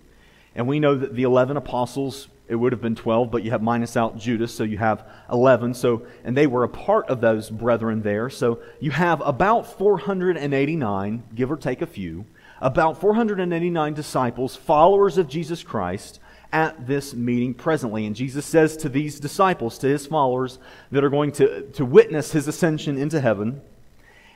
And 0.55 0.67
we 0.69 0.81
know 0.81 0.95
that 0.95 1.15
the 1.15 1.25
11 1.25 1.56
apostles, 1.56 2.29
it 2.47 2.55
would 2.55 2.73
have 2.73 2.81
been 2.81 2.95
12, 2.95 3.31
but 3.31 3.43
you 3.43 3.50
have 3.50 3.62
minus 3.62 3.97
out 3.97 4.17
Judas, 4.17 4.55
so 4.55 4.65
you 4.65 4.79
have 4.79 5.05
11. 5.31 5.75
So, 5.75 6.06
and 6.25 6.37
they 6.37 6.47
were 6.47 6.65
a 6.65 6.69
part 6.69 7.09
of 7.09 7.21
those 7.21 7.50
brethren 7.50 8.03
there. 8.03 8.31
So 8.31 8.61
you 8.81 8.91
have 8.93 9.21
about 9.21 9.67
489, 9.79 11.23
give 11.35 11.50
or 11.50 11.56
take 11.56 11.83
a 11.83 11.87
few, 11.87 12.25
about 12.60 13.00
489 13.00 13.94
disciples, 13.94 14.56
followers 14.56 15.19
of 15.19 15.28
Jesus 15.28 15.62
Christ, 15.62 16.20
at 16.52 16.87
this 16.87 17.14
meeting 17.14 17.55
presently. 17.55 18.06
And 18.06 18.16
Jesus 18.16 18.46
says 18.46 18.76
to 18.78 18.88
these 18.88 19.20
disciples, 19.20 19.78
to 19.78 19.88
his 19.88 20.06
followers 20.06 20.58
that 20.90 21.05
are 21.05 21.10
going 21.10 21.32
to, 21.32 21.62
to 21.72 21.84
witness 21.84 22.32
his 22.32 22.49
ascension 22.49 22.96
into 22.96 23.20
heaven, 23.20 23.60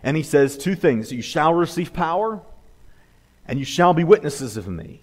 and 0.02 0.16
he 0.16 0.22
says 0.22 0.58
two 0.58 0.74
things 0.74 1.12
You 1.12 1.22
shall 1.22 1.54
receive 1.54 1.92
power, 1.92 2.40
and 3.46 3.58
you 3.58 3.64
shall 3.64 3.94
be 3.94 4.04
witnesses 4.04 4.56
of 4.56 4.68
me. 4.68 5.00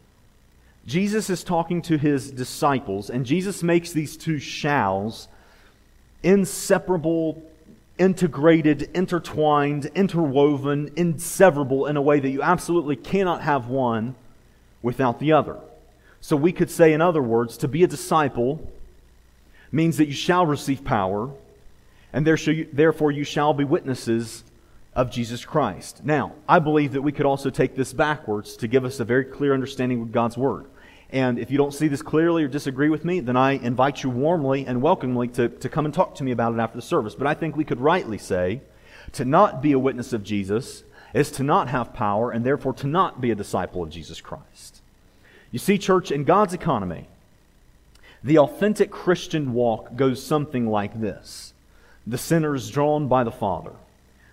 Jesus 0.85 1.29
is 1.29 1.43
talking 1.43 1.81
to 1.83 1.97
his 1.97 2.31
disciples, 2.31 3.09
and 3.09 3.25
Jesus 3.25 3.63
makes 3.63 3.91
these 3.91 4.17
two 4.17 4.39
shalls 4.39 5.27
inseparable 6.23 7.48
integrated, 7.99 8.89
intertwined, 8.95 9.91
interwoven, 9.93 10.89
inseverable 10.91 11.87
in 11.87 11.97
a 11.97 12.01
way 12.01 12.19
that 12.19 12.29
you 12.29 12.41
absolutely 12.41 12.95
cannot 12.95 13.41
have 13.43 13.67
one 13.67 14.15
without 14.81 15.19
the 15.19 15.33
other. 15.33 15.57
So 16.21 16.35
we 16.35 16.51
could 16.51 16.71
say, 16.71 16.93
in 16.93 17.01
other 17.01 17.21
words, 17.21 17.57
to 17.57 17.67
be 17.67 17.83
a 17.83 17.87
disciple 17.87 18.71
means 19.71 19.97
that 19.97 20.07
you 20.07 20.13
shall 20.13 20.45
receive 20.45 20.83
power, 20.83 21.29
and 22.11 22.25
therefore 22.25 23.11
you 23.11 23.23
shall 23.23 23.53
be 23.53 23.63
witnesses 23.63 24.43
of 24.95 25.11
Jesus 25.11 25.45
Christ. 25.45 26.03
Now, 26.03 26.33
I 26.47 26.59
believe 26.59 26.93
that 26.93 27.03
we 27.03 27.11
could 27.11 27.27
also 27.27 27.49
take 27.49 27.75
this 27.75 27.93
backwards 27.93 28.57
to 28.57 28.67
give 28.67 28.83
us 28.83 28.99
a 28.99 29.05
very 29.05 29.23
clear 29.23 29.53
understanding 29.53 30.01
of 30.01 30.11
God's 30.11 30.35
Word. 30.37 30.65
And 31.11 31.39
if 31.39 31.49
you 31.49 31.57
don't 31.57 31.73
see 31.73 31.87
this 31.87 32.01
clearly 32.01 32.43
or 32.43 32.47
disagree 32.47 32.89
with 32.89 33.03
me, 33.03 33.19
then 33.19 33.35
I 33.35 33.53
invite 33.53 34.03
you 34.03 34.09
warmly 34.09 34.65
and 34.65 34.81
welcomely 34.81 35.27
to, 35.29 35.49
to 35.49 35.69
come 35.69 35.85
and 35.85 35.93
talk 35.93 36.15
to 36.15 36.23
me 36.23 36.31
about 36.31 36.53
it 36.53 36.59
after 36.59 36.77
the 36.77 36.83
service. 36.83 37.15
But 37.15 37.27
I 37.27 37.33
think 37.33 37.55
we 37.55 37.65
could 37.65 37.79
rightly 37.79 38.19
say 38.19 38.61
to 39.13 39.25
not 39.25 39.61
be 39.61 39.71
a 39.71 39.79
witness 39.79 40.13
of 40.13 40.23
Jesus 40.23 40.83
is 41.13 41.31
to 41.31 41.43
not 41.43 41.67
have 41.67 41.93
power 41.93 42.31
and 42.31 42.45
therefore 42.45 42.73
to 42.73 42.87
not 42.87 43.19
be 43.19 43.31
a 43.31 43.35
disciple 43.35 43.81
of 43.81 43.89
Jesus 43.89 44.21
Christ. 44.21 44.81
You 45.51 45.57
see, 45.57 45.79
church, 45.79 46.11
in 46.11 46.23
God's 46.25 46.53
economy, 46.53 47.07
the 48.23 48.37
authentic 48.37 48.91
Christian 48.91 49.53
walk 49.53 49.95
goes 49.95 50.23
something 50.23 50.67
like 50.67 50.99
this 50.99 51.53
The 52.05 52.17
sinner 52.17 52.53
is 52.53 52.69
drawn 52.69 53.07
by 53.07 53.23
the 53.23 53.31
Father, 53.31 53.73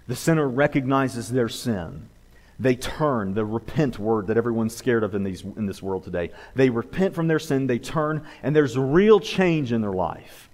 the 0.06 0.16
sinner 0.16 0.48
recognizes 0.48 1.30
their 1.30 1.48
sin. 1.48 2.08
They 2.58 2.74
turn, 2.74 3.34
the 3.34 3.44
repent 3.44 3.98
word 3.98 4.28
that 4.28 4.36
everyone's 4.36 4.74
scared 4.74 5.04
of 5.04 5.14
in, 5.14 5.24
these, 5.24 5.42
in 5.42 5.66
this 5.66 5.82
world 5.82 6.04
today. 6.04 6.30
They 6.54 6.70
repent 6.70 7.14
from 7.14 7.28
their 7.28 7.38
sin, 7.38 7.66
they 7.66 7.78
turn, 7.78 8.26
and 8.42 8.56
there's 8.56 8.78
real 8.78 9.20
change 9.20 9.72
in 9.72 9.82
their 9.82 9.92
life. 9.92 10.48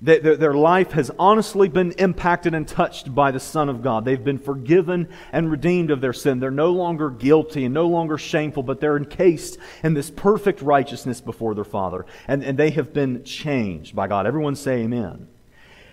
They, 0.00 0.18
their, 0.18 0.36
their 0.36 0.54
life 0.54 0.92
has 0.92 1.12
honestly 1.16 1.68
been 1.68 1.92
impacted 1.92 2.54
and 2.54 2.66
touched 2.66 3.14
by 3.14 3.30
the 3.30 3.38
Son 3.38 3.68
of 3.68 3.82
God. 3.82 4.04
They've 4.04 4.22
been 4.22 4.38
forgiven 4.38 5.08
and 5.30 5.48
redeemed 5.50 5.92
of 5.92 6.00
their 6.00 6.12
sin. 6.12 6.40
They're 6.40 6.50
no 6.50 6.72
longer 6.72 7.08
guilty 7.08 7.64
and 7.64 7.72
no 7.72 7.86
longer 7.86 8.18
shameful, 8.18 8.64
but 8.64 8.80
they're 8.80 8.96
encased 8.96 9.58
in 9.84 9.94
this 9.94 10.10
perfect 10.10 10.60
righteousness 10.60 11.20
before 11.20 11.54
their 11.54 11.64
Father. 11.64 12.04
And, 12.26 12.42
and 12.42 12.58
they 12.58 12.70
have 12.70 12.92
been 12.92 13.22
changed 13.22 13.94
by 13.94 14.08
God. 14.08 14.26
Everyone 14.26 14.56
say 14.56 14.80
amen. 14.80 15.28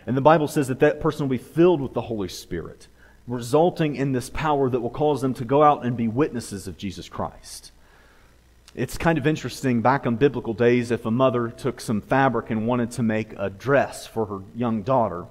And 0.08 0.18
the 0.18 0.22
Bible 0.22 0.48
says 0.48 0.70
that 0.70 0.80
that 0.80 1.02
person 1.02 1.28
will 1.28 1.38
be 1.38 1.44
filled 1.44 1.80
with 1.80 1.94
the 1.94 2.02
Holy 2.02 2.30
Spirit 2.30 2.88
resulting 3.30 3.96
in 3.96 4.12
this 4.12 4.30
power 4.30 4.70
that 4.70 4.80
will 4.80 4.90
cause 4.90 5.22
them 5.22 5.34
to 5.36 5.46
go 5.46 5.64
out 5.64 5.86
and 5.86 5.96
be 5.96 6.08
witnesses 6.08 6.68
of 6.68 6.78
Jesus 6.78 7.08
Christ. 7.08 7.72
It's 8.76 8.98
kind 8.98 9.18
of 9.18 9.28
interesting 9.28 9.82
back 9.82 10.06
in 10.06 10.16
biblical 10.16 10.54
days 10.54 10.92
if 10.92 11.06
a 11.06 11.12
mother 11.12 11.50
took 11.50 11.80
some 11.80 12.02
fabric 12.02 12.50
and 12.50 12.68
wanted 12.68 12.92
to 12.92 13.04
make 13.04 13.34
a 13.38 13.50
dress 13.50 14.08
for 14.08 14.26
her 14.26 14.40
young 14.56 14.82
daughter. 14.82 15.26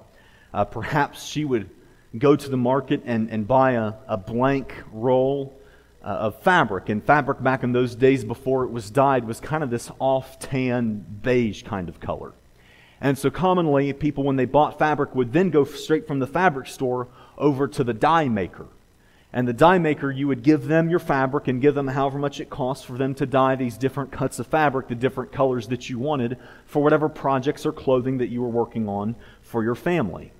Uh, 0.53 0.65
perhaps 0.65 1.25
she 1.25 1.45
would 1.45 1.69
go 2.17 2.35
to 2.35 2.49
the 2.49 2.57
market 2.57 3.01
and, 3.05 3.29
and 3.29 3.47
buy 3.47 3.71
a, 3.73 3.93
a 4.07 4.17
blank 4.17 4.73
roll 4.91 5.59
uh, 6.03 6.07
of 6.07 6.41
fabric. 6.41 6.89
And 6.89 7.03
fabric 7.03 7.43
back 7.43 7.63
in 7.63 7.71
those 7.71 7.95
days 7.95 8.23
before 8.23 8.63
it 8.63 8.71
was 8.71 8.89
dyed 8.89 9.25
was 9.25 9.39
kind 9.39 9.63
of 9.63 9.69
this 9.69 9.91
off 9.99 10.39
tan 10.39 11.05
beige 11.21 11.63
kind 11.63 11.89
of 11.89 11.99
color. 11.99 12.33
And 13.01 13.17
so 13.17 13.29
commonly, 13.29 13.91
people, 13.93 14.23
when 14.23 14.35
they 14.35 14.45
bought 14.45 14.77
fabric, 14.77 15.15
would 15.15 15.31
then 15.31 15.49
go 15.49 15.63
straight 15.63 16.07
from 16.07 16.19
the 16.19 16.27
fabric 16.27 16.67
store 16.67 17.07
over 17.39 17.67
to 17.67 17.83
the 17.83 17.93
dye 17.93 18.27
maker. 18.27 18.67
And 19.31 19.47
the 19.47 19.53
dye 19.53 19.77
maker, 19.77 20.09
you 20.09 20.27
would 20.27 20.41
give 20.41 20.67
them 20.67 20.89
your 20.89 20.99
fabric 20.99 21.47
and 21.47 21.61
give 21.61 21.75
them 21.75 21.87
however 21.87 22.17
much 22.17 22.39
it 22.39 22.49
costs 22.49 22.83
for 22.83 22.97
them 22.97 23.13
to 23.15 23.27
dye 23.27 23.55
these 23.55 23.77
different 23.77 24.11
cuts 24.11 24.39
of 24.39 24.47
fabric, 24.47 24.87
the 24.87 24.95
different 24.95 25.31
colors 25.31 25.67
that 25.67 25.87
you 25.87 25.99
wanted 25.99 26.37
for 26.65 26.81
whatever 26.81 27.07
projects 27.07 27.65
or 27.65 27.71
clothing 27.71 28.17
that 28.17 28.29
you 28.29 28.41
were 28.41 28.49
working 28.49 28.89
on 28.89 29.15
for 29.41 29.63
your 29.63 29.75
family. 29.75 30.31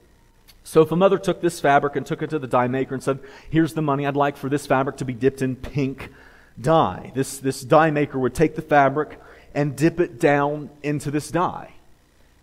So 0.63 0.82
if 0.82 0.91
a 0.91 0.96
mother 0.96 1.20
took 1.20 1.39
this 1.41 1.60
fabric 1.60 1.96
and 1.96 2.06
took 2.06 2.24
it 2.24 2.32
to 2.32 2.39
the 2.39 2.48
dye 2.48 2.68
maker 2.68 2.96
and 2.96 3.03
said, 3.03 3.20
Here's 3.50 3.74
the 3.74 3.82
money 3.82 4.06
I'd 4.06 4.15
like 4.15 4.38
for 4.38 4.50
this 4.50 4.65
fabric 4.65 4.98
to 4.98 5.06
be 5.06 5.13
dipped 5.13 5.41
in 5.44 5.56
pink 5.56 6.12
dye, 6.60 7.12
this, 7.15 7.38
this 7.38 7.62
dye 7.62 7.91
maker 7.91 8.18
would 8.18 8.34
take 8.34 8.56
the 8.56 8.62
fabric 8.62 9.20
and 9.53 9.75
dip 9.75 10.00
it 10.00 10.20
down 10.20 10.70
into 10.82 11.12
this 11.12 11.29
dye. 11.29 11.74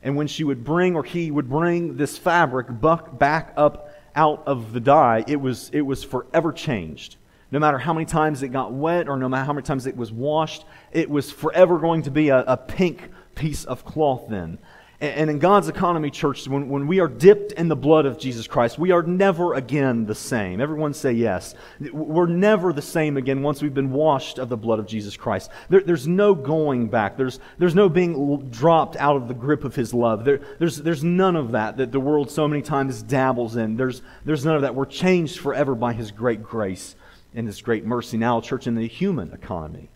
And 0.02 0.16
when 0.16 0.28
she 0.28 0.44
would 0.44 0.64
bring, 0.64 0.94
or 0.94 1.02
he 1.02 1.30
would 1.30 1.48
bring 1.48 1.96
this 1.96 2.16
fabric 2.16 2.66
back 2.70 3.52
up 3.56 3.92
out 4.16 4.42
of 4.46 4.72
the 4.72 4.80
dye, 4.80 5.24
it 5.28 5.40
was, 5.40 5.70
it 5.72 5.82
was 5.82 6.02
forever 6.02 6.52
changed. 6.52 7.16
No 7.52 7.60
matter 7.60 7.78
how 7.78 7.92
many 7.92 8.06
times 8.06 8.42
it 8.42 8.48
got 8.48 8.72
wet 8.72 9.08
or 9.08 9.16
no 9.16 9.28
matter 9.28 9.44
how 9.44 9.52
many 9.52 9.64
times 9.64 9.86
it 9.86 9.96
was 9.96 10.10
washed, 10.10 10.64
it 10.90 11.08
was 11.08 11.30
forever 11.30 11.78
going 11.78 12.02
to 12.02 12.10
be 12.10 12.30
a, 12.30 12.40
a 12.40 12.56
pink 12.56 13.10
piece 13.36 13.64
of 13.64 13.84
cloth 13.84 14.24
then. 14.28 14.58
And 14.98 15.28
in 15.28 15.38
God's 15.40 15.68
economy, 15.68 16.10
church, 16.10 16.48
when, 16.48 16.70
when 16.70 16.86
we 16.86 17.00
are 17.00 17.08
dipped 17.08 17.52
in 17.52 17.68
the 17.68 17.76
blood 17.76 18.06
of 18.06 18.18
Jesus 18.18 18.46
Christ, 18.46 18.78
we 18.78 18.92
are 18.92 19.02
never 19.02 19.52
again 19.52 20.06
the 20.06 20.14
same. 20.14 20.58
Everyone 20.58 20.94
say 20.94 21.12
yes. 21.12 21.54
We're 21.92 22.26
never 22.26 22.72
the 22.72 22.80
same 22.80 23.18
again 23.18 23.42
once 23.42 23.60
we've 23.60 23.74
been 23.74 23.92
washed 23.92 24.38
of 24.38 24.48
the 24.48 24.56
blood 24.56 24.78
of 24.78 24.86
Jesus 24.86 25.14
Christ. 25.14 25.50
There, 25.68 25.82
there's 25.82 26.06
no 26.06 26.34
going 26.34 26.88
back. 26.88 27.18
There's, 27.18 27.40
there's 27.58 27.74
no 27.74 27.90
being 27.90 28.48
dropped 28.48 28.96
out 28.96 29.16
of 29.16 29.28
the 29.28 29.34
grip 29.34 29.64
of 29.64 29.74
His 29.74 29.92
love. 29.92 30.24
There, 30.24 30.40
there's, 30.58 30.78
there's 30.78 31.04
none 31.04 31.36
of 31.36 31.52
that 31.52 31.76
that 31.76 31.92
the 31.92 32.00
world 32.00 32.30
so 32.30 32.48
many 32.48 32.62
times 32.62 33.02
dabbles 33.02 33.56
in. 33.56 33.76
There's, 33.76 34.00
there's 34.24 34.46
none 34.46 34.56
of 34.56 34.62
that. 34.62 34.74
We're 34.74 34.86
changed 34.86 35.40
forever 35.40 35.74
by 35.74 35.92
His 35.92 36.10
great 36.10 36.42
grace 36.42 36.96
and 37.34 37.46
His 37.46 37.60
great 37.60 37.84
mercy. 37.84 38.16
Now, 38.16 38.40
church, 38.40 38.66
in 38.66 38.74
the 38.74 38.88
human 38.88 39.30
economy, 39.34 39.90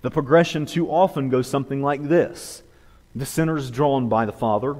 the 0.00 0.10
progression 0.10 0.64
too 0.64 0.90
often 0.90 1.28
goes 1.28 1.46
something 1.46 1.82
like 1.82 2.02
this 2.08 2.62
the 3.20 3.26
sinner 3.26 3.56
is 3.56 3.70
drawn 3.70 4.08
by 4.08 4.24
the 4.26 4.32
Father, 4.32 4.76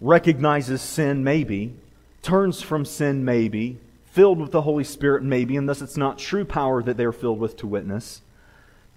recognizes 0.00 0.82
sin 0.82 1.22
maybe, 1.22 1.74
turns 2.22 2.62
from 2.62 2.84
sin 2.84 3.24
maybe, 3.24 3.78
filled 4.06 4.40
with 4.40 4.52
the 4.52 4.62
Holy 4.62 4.84
Spirit 4.84 5.22
maybe, 5.22 5.56
and 5.56 5.68
thus 5.68 5.82
it's 5.82 5.96
not 5.96 6.18
true 6.18 6.44
power 6.44 6.82
that 6.82 6.96
they're 6.96 7.12
filled 7.12 7.38
with 7.38 7.56
to 7.56 7.66
witness. 7.66 8.20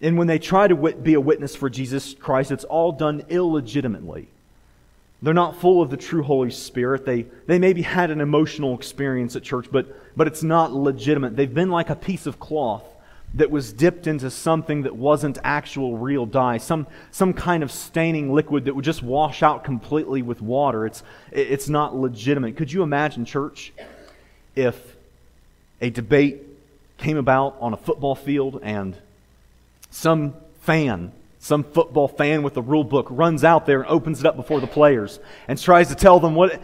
And 0.02 0.18
when 0.18 0.28
they 0.28 0.40
try 0.40 0.68
to 0.68 0.76
be 0.76 1.14
a 1.14 1.22
witness 1.22 1.56
for 1.56 1.70
Jesus 1.70 2.14
Christ, 2.14 2.52
it's 2.52 2.66
all 2.66 2.92
done 2.92 3.24
illegitimately. 3.30 4.28
They're 5.22 5.34
not 5.34 5.60
full 5.60 5.82
of 5.82 5.90
the 5.90 5.98
true 5.98 6.22
Holy 6.22 6.52
Spirit. 6.52 7.06
They, 7.06 7.24
they 7.48 7.58
maybe 7.58 7.82
had 7.82 8.12
an 8.12 8.20
emotional 8.20 8.76
experience 8.76 9.36
at 9.36 9.44
church, 9.44 9.68
but, 9.72 9.88
but 10.18 10.28
it's 10.28 10.44
not 10.44 10.74
legitimate. 10.74 11.36
They've 11.36 11.52
been 11.52 11.72
like 11.72 11.90
a 11.90 11.96
piece 11.96 12.26
of 12.26 12.40
cloth 12.40 12.84
that 13.36 13.52
was 13.52 13.74
dipped 13.74 14.08
into 14.08 14.32
something 14.32 14.84
that 14.84 14.96
wasn't 14.96 15.38
actual 15.44 15.98
real 15.98 16.26
dye, 16.26 16.58
some, 16.58 16.88
some 17.12 17.34
kind 17.34 17.64
of 17.64 17.72
staining 17.72 18.34
liquid 18.34 18.66
that 18.66 18.76
would 18.76 18.86
just 18.86 19.04
wash 19.04 19.44
out 19.44 19.64
completely 19.64 20.22
with 20.22 20.42
water. 20.42 20.86
It's, 20.86 21.04
it's 21.32 21.68
not 21.68 21.96
legitimate. 21.96 22.56
Could 22.56 22.72
you 22.72 22.82
imagine, 22.82 23.26
church, 23.26 23.74
if 24.56 24.96
a 25.82 25.90
debate 25.90 26.44
came 26.98 27.18
about 27.18 27.58
on 27.60 27.74
a 27.74 27.78
football 27.78 28.16
field 28.16 28.62
and 28.64 28.98
some 29.92 30.34
fan, 30.62 31.12
some 31.40 31.64
football 31.64 32.08
fan 32.08 32.42
with 32.42 32.56
a 32.56 32.62
rule 32.62 32.86
book, 32.86 33.08
runs 33.10 33.44
out 33.44 33.66
there 33.66 33.82
and 33.82 33.90
opens 33.90 34.22
it 34.22 34.26
up 34.26 34.38
before 34.38 34.62
the 34.62 34.68
players 34.68 35.20
and 35.50 35.62
tries 35.62 35.90
to 35.90 35.96
tell 35.96 36.22
them 36.22 36.36
what. 36.36 36.62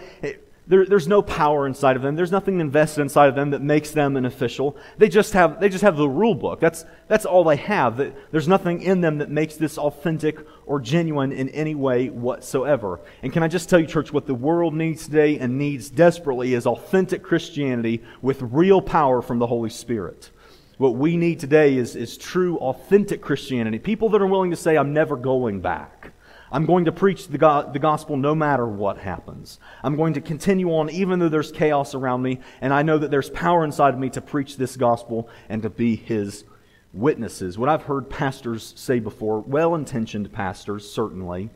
There, 0.67 0.85
there's 0.85 1.07
no 1.07 1.21
power 1.21 1.65
inside 1.67 1.95
of 1.95 2.01
them. 2.01 2.15
There's 2.15 2.31
nothing 2.31 2.59
invested 2.59 3.01
inside 3.01 3.27
of 3.27 3.35
them 3.35 3.49
that 3.49 3.61
makes 3.61 3.91
them 3.91 4.15
an 4.15 4.25
official. 4.25 4.77
They 4.97 5.09
just 5.09 5.33
have, 5.33 5.59
they 5.59 5.69
just 5.69 5.83
have 5.83 5.97
the 5.97 6.07
rule 6.07 6.35
book. 6.35 6.59
That's, 6.59 6.85
that's 7.07 7.25
all 7.25 7.43
they 7.43 7.55
have. 7.57 7.97
There's 8.31 8.47
nothing 8.47 8.81
in 8.81 9.01
them 9.01 9.17
that 9.17 9.29
makes 9.29 9.55
this 9.55 9.77
authentic 9.77 10.37
or 10.65 10.79
genuine 10.79 11.31
in 11.31 11.49
any 11.49 11.75
way 11.75 12.09
whatsoever. 12.09 12.99
And 13.23 13.33
can 13.33 13.43
I 13.43 13.47
just 13.47 13.69
tell 13.69 13.79
you, 13.79 13.87
church, 13.87 14.13
what 14.13 14.27
the 14.27 14.35
world 14.35 14.73
needs 14.73 15.05
today 15.05 15.39
and 15.39 15.57
needs 15.57 15.89
desperately 15.89 16.53
is 16.53 16.65
authentic 16.65 17.23
Christianity 17.23 18.03
with 18.21 18.41
real 18.41 18.81
power 18.81 19.21
from 19.21 19.39
the 19.39 19.47
Holy 19.47 19.69
Spirit. 19.69 20.29
What 20.77 20.95
we 20.95 21.15
need 21.15 21.39
today 21.39 21.75
is, 21.75 21.95
is 21.95 22.17
true, 22.17 22.57
authentic 22.57 23.21
Christianity. 23.21 23.77
People 23.77 24.09
that 24.09 24.21
are 24.21 24.25
willing 24.25 24.49
to 24.49 24.57
say, 24.57 24.77
I'm 24.77 24.93
never 24.93 25.15
going 25.15 25.61
back. 25.61 26.00
I'm 26.51 26.65
going 26.65 26.85
to 26.85 26.91
preach 26.91 27.27
the, 27.27 27.37
go- 27.37 27.69
the 27.71 27.79
gospel 27.79 28.17
no 28.17 28.35
matter 28.35 28.67
what 28.67 28.97
happens. 28.97 29.59
I'm 29.83 29.95
going 29.95 30.13
to 30.13 30.21
continue 30.21 30.69
on 30.75 30.89
even 30.89 31.19
though 31.19 31.29
there's 31.29 31.51
chaos 31.51 31.95
around 31.95 32.21
me, 32.21 32.39
and 32.59 32.73
I 32.73 32.81
know 32.81 32.97
that 32.97 33.09
there's 33.09 33.29
power 33.29 33.63
inside 33.63 33.93
of 33.93 33.99
me 33.99 34.09
to 34.11 34.21
preach 34.21 34.57
this 34.57 34.75
gospel 34.75 35.29
and 35.47 35.61
to 35.61 35.69
be 35.69 35.95
his 35.95 36.43
witnesses. 36.93 37.57
What 37.57 37.69
I've 37.69 37.83
heard 37.83 38.09
pastors 38.09 38.73
say 38.75 38.99
before, 38.99 39.39
well 39.39 39.75
intentioned 39.75 40.31
pastors, 40.33 40.91
certainly, 40.91 41.49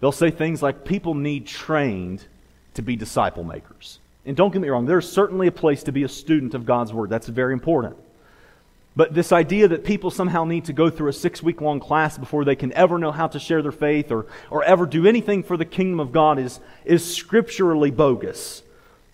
they'll 0.00 0.12
say 0.12 0.30
things 0.30 0.62
like 0.62 0.84
people 0.84 1.14
need 1.14 1.46
trained 1.46 2.24
to 2.74 2.82
be 2.82 2.94
disciple 2.94 3.44
makers. 3.44 4.00
And 4.26 4.36
don't 4.36 4.52
get 4.52 4.60
me 4.60 4.68
wrong, 4.68 4.86
there's 4.86 5.10
certainly 5.10 5.46
a 5.46 5.52
place 5.52 5.82
to 5.84 5.92
be 5.92 6.02
a 6.02 6.08
student 6.08 6.54
of 6.54 6.66
God's 6.66 6.92
Word. 6.92 7.08
That's 7.08 7.28
very 7.28 7.52
important. 7.52 7.96
But 8.96 9.12
this 9.12 9.30
idea 9.30 9.68
that 9.68 9.84
people 9.84 10.10
somehow 10.10 10.44
need 10.44 10.64
to 10.64 10.72
go 10.72 10.88
through 10.88 11.10
a 11.10 11.12
six 11.12 11.42
week 11.42 11.60
long 11.60 11.80
class 11.80 12.16
before 12.16 12.46
they 12.46 12.56
can 12.56 12.72
ever 12.72 12.98
know 12.98 13.12
how 13.12 13.26
to 13.28 13.38
share 13.38 13.60
their 13.60 13.70
faith 13.70 14.10
or, 14.10 14.26
or 14.50 14.64
ever 14.64 14.86
do 14.86 15.06
anything 15.06 15.42
for 15.42 15.58
the 15.58 15.66
kingdom 15.66 16.00
of 16.00 16.12
God 16.12 16.38
is, 16.38 16.60
is 16.86 17.04
scripturally 17.04 17.90
bogus. 17.90 18.62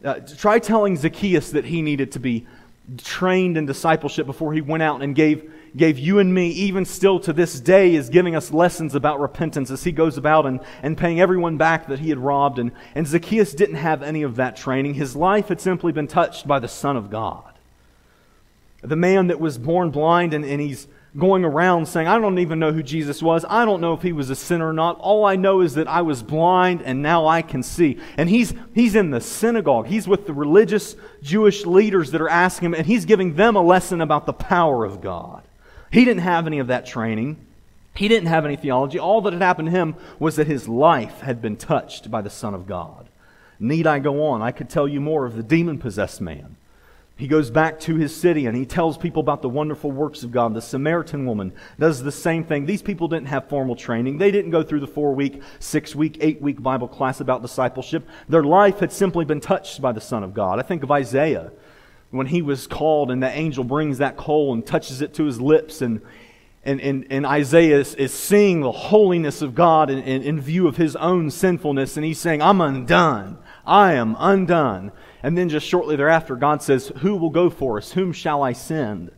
Uh, 0.04 0.20
try 0.38 0.60
telling 0.60 0.96
Zacchaeus 0.96 1.50
that 1.50 1.64
he 1.64 1.82
needed 1.82 2.12
to 2.12 2.20
be 2.20 2.46
trained 2.98 3.56
in 3.56 3.66
discipleship 3.66 4.24
before 4.24 4.52
he 4.52 4.60
went 4.60 4.84
out 4.84 5.02
and 5.02 5.16
gave, 5.16 5.52
gave 5.76 5.98
you 5.98 6.20
and 6.20 6.32
me, 6.32 6.50
even 6.50 6.84
still 6.84 7.18
to 7.18 7.32
this 7.32 7.58
day, 7.58 7.94
is 7.94 8.08
giving 8.08 8.36
us 8.36 8.52
lessons 8.52 8.94
about 8.94 9.18
repentance 9.18 9.70
as 9.70 9.82
he 9.82 9.90
goes 9.90 10.16
about 10.16 10.46
and, 10.46 10.60
and 10.82 10.96
paying 10.96 11.20
everyone 11.20 11.56
back 11.56 11.88
that 11.88 11.98
he 11.98 12.08
had 12.08 12.18
robbed. 12.18 12.60
And, 12.60 12.70
and 12.94 13.06
Zacchaeus 13.06 13.52
didn't 13.52 13.76
have 13.76 14.02
any 14.02 14.22
of 14.22 14.36
that 14.36 14.56
training. 14.56 14.94
His 14.94 15.16
life 15.16 15.48
had 15.48 15.60
simply 15.60 15.90
been 15.90 16.08
touched 16.08 16.46
by 16.46 16.60
the 16.60 16.68
Son 16.68 16.96
of 16.96 17.10
God 17.10 17.51
the 18.82 18.96
man 18.96 19.28
that 19.28 19.40
was 19.40 19.58
born 19.58 19.90
blind 19.90 20.34
and, 20.34 20.44
and 20.44 20.60
he's 20.60 20.88
going 21.16 21.44
around 21.44 21.86
saying, 21.86 22.08
I 22.08 22.18
don't 22.18 22.38
even 22.38 22.58
know 22.58 22.72
who 22.72 22.82
Jesus 22.82 23.22
was. 23.22 23.44
I 23.48 23.64
don't 23.64 23.80
know 23.80 23.92
if 23.92 24.02
he 24.02 24.12
was 24.12 24.30
a 24.30 24.36
sinner 24.36 24.70
or 24.70 24.72
not. 24.72 24.98
All 24.98 25.24
I 25.24 25.36
know 25.36 25.60
is 25.60 25.74
that 25.74 25.86
I 25.86 26.02
was 26.02 26.22
blind 26.22 26.82
and 26.82 27.02
now 27.02 27.26
I 27.26 27.42
can 27.42 27.62
see. 27.62 27.98
And 28.16 28.28
he's, 28.28 28.54
he's 28.74 28.94
in 28.94 29.10
the 29.10 29.20
synagogue. 29.20 29.86
He's 29.86 30.08
with 30.08 30.26
the 30.26 30.32
religious 30.32 30.96
Jewish 31.22 31.66
leaders 31.66 32.10
that 32.12 32.20
are 32.20 32.28
asking 32.28 32.66
him, 32.66 32.74
and 32.74 32.86
he's 32.86 33.04
giving 33.04 33.34
them 33.34 33.56
a 33.56 33.62
lesson 33.62 34.00
about 34.00 34.26
the 34.26 34.32
power 34.32 34.84
of 34.84 35.00
God. 35.00 35.42
He 35.90 36.04
didn't 36.04 36.22
have 36.22 36.46
any 36.46 36.58
of 36.58 36.68
that 36.68 36.86
training. 36.86 37.36
He 37.94 38.08
didn't 38.08 38.28
have 38.28 38.46
any 38.46 38.56
theology. 38.56 38.98
All 38.98 39.20
that 39.22 39.34
had 39.34 39.42
happened 39.42 39.66
to 39.66 39.72
him 39.72 39.94
was 40.18 40.36
that 40.36 40.46
his 40.46 40.66
life 40.66 41.20
had 41.20 41.42
been 41.42 41.56
touched 41.56 42.10
by 42.10 42.22
the 42.22 42.30
Son 42.30 42.54
of 42.54 42.66
God. 42.66 43.06
Need 43.60 43.86
I 43.86 43.98
go 43.98 44.24
on? 44.24 44.40
I 44.40 44.50
could 44.50 44.70
tell 44.70 44.88
you 44.88 45.00
more 45.00 45.26
of 45.26 45.36
the 45.36 45.42
demon 45.42 45.78
possessed 45.78 46.22
man 46.22 46.56
he 47.16 47.28
goes 47.28 47.50
back 47.50 47.78
to 47.80 47.96
his 47.96 48.14
city 48.14 48.46
and 48.46 48.56
he 48.56 48.64
tells 48.64 48.96
people 48.96 49.20
about 49.20 49.42
the 49.42 49.48
wonderful 49.48 49.90
works 49.90 50.22
of 50.22 50.32
God. 50.32 50.54
The 50.54 50.62
Samaritan 50.62 51.26
woman 51.26 51.52
does 51.78 52.02
the 52.02 52.10
same 52.10 52.42
thing. 52.42 52.66
These 52.66 52.82
people 52.82 53.06
didn't 53.06 53.28
have 53.28 53.48
formal 53.48 53.76
training. 53.76 54.18
They 54.18 54.30
didn't 54.30 54.50
go 54.50 54.62
through 54.62 54.80
the 54.80 54.86
four 54.86 55.14
week, 55.14 55.42
six 55.58 55.94
week, 55.94 56.18
eight 56.20 56.40
week 56.40 56.62
Bible 56.62 56.88
class 56.88 57.20
about 57.20 57.42
discipleship. 57.42 58.08
Their 58.28 58.42
life 58.42 58.80
had 58.80 58.92
simply 58.92 59.24
been 59.24 59.40
touched 59.40 59.80
by 59.80 59.92
the 59.92 60.00
Son 60.00 60.24
of 60.24 60.34
God. 60.34 60.58
I 60.58 60.62
think 60.62 60.82
of 60.82 60.90
Isaiah 60.90 61.52
when 62.10 62.26
he 62.26 62.42
was 62.42 62.66
called 62.66 63.10
and 63.10 63.22
the 63.22 63.30
angel 63.30 63.64
brings 63.64 63.98
that 63.98 64.16
coal 64.16 64.52
and 64.52 64.66
touches 64.66 65.00
it 65.00 65.14
to 65.14 65.24
his 65.24 65.40
lips 65.40 65.82
and 65.82 66.00
and, 66.64 66.80
and, 66.80 67.06
and 67.10 67.26
Isaiah 67.26 67.80
is, 67.80 67.96
is, 67.96 68.14
seeing 68.14 68.60
the 68.60 68.70
holiness 68.70 69.42
of 69.42 69.54
God 69.54 69.90
in, 69.90 69.98
in, 69.98 70.22
in 70.22 70.40
view 70.40 70.68
of 70.68 70.76
his 70.76 70.94
own 70.94 71.28
sinfulness, 71.32 71.96
and 71.96 72.06
he's 72.06 72.20
saying, 72.20 72.40
I'm 72.40 72.60
undone. 72.60 73.38
I 73.66 73.94
am 73.94 74.14
undone. 74.16 74.92
And 75.22 75.38
then 75.38 75.48
just 75.48 75.66
shortly 75.66 75.96
thereafter, 75.96 76.34
God 76.36 76.62
says, 76.62 76.92
Who 76.98 77.16
will 77.16 77.30
go 77.30 77.48
for 77.48 77.78
us? 77.78 77.92
Whom 77.92 78.12
shall 78.12 78.42
I 78.42 78.52
send? 78.52 79.12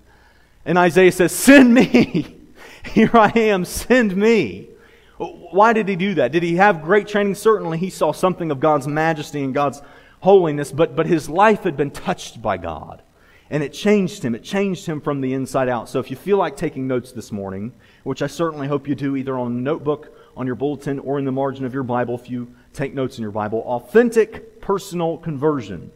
And 0.64 0.78
Isaiah 0.78 1.12
says, 1.12 1.32
Send 1.32 1.72
me. 1.72 2.36
Here 2.92 3.10
I 3.14 3.32
am. 3.34 3.64
Send 3.64 4.14
me. 4.16 4.68
Why 5.16 5.72
did 5.72 5.88
he 5.88 5.96
do 5.96 6.14
that? 6.14 6.32
Did 6.32 6.42
he 6.42 6.56
have 6.56 6.82
great 6.82 7.06
training? 7.06 7.36
Certainly 7.36 7.78
he 7.78 7.90
saw 7.90 8.12
something 8.12 8.50
of 8.50 8.60
God's 8.60 8.86
majesty 8.86 9.42
and 9.42 9.54
God's 9.54 9.80
holiness, 10.20 10.72
but, 10.72 10.96
but 10.96 11.06
his 11.06 11.28
life 11.28 11.62
had 11.62 11.76
been 11.76 11.90
touched 11.90 12.42
by 12.42 12.56
God. 12.56 13.02
And 13.50 13.62
it 13.62 13.72
changed 13.72 14.24
him. 14.24 14.34
It 14.34 14.42
changed 14.42 14.86
him 14.86 15.00
from 15.00 15.20
the 15.20 15.34
inside 15.34 15.68
out. 15.68 15.88
So 15.88 16.00
if 16.00 16.10
you 16.10 16.16
feel 16.16 16.38
like 16.38 16.56
taking 16.56 16.88
notes 16.88 17.12
this 17.12 17.30
morning, 17.30 17.72
which 18.02 18.22
I 18.22 18.26
certainly 18.26 18.66
hope 18.66 18.88
you 18.88 18.94
do 18.94 19.16
either 19.16 19.38
on 19.38 19.52
a 19.52 19.60
notebook, 19.60 20.16
on 20.36 20.46
your 20.46 20.56
bulletin, 20.56 20.98
or 20.98 21.18
in 21.18 21.24
the 21.24 21.32
margin 21.32 21.64
of 21.64 21.74
your 21.74 21.82
Bible, 21.82 22.14
if 22.16 22.28
you 22.28 22.54
take 22.74 22.94
notes 22.94 23.18
in 23.18 23.22
your 23.22 23.30
Bible. 23.30 23.62
Authentic 23.66 24.60
personal 24.60 25.16
conversion. 25.18 25.90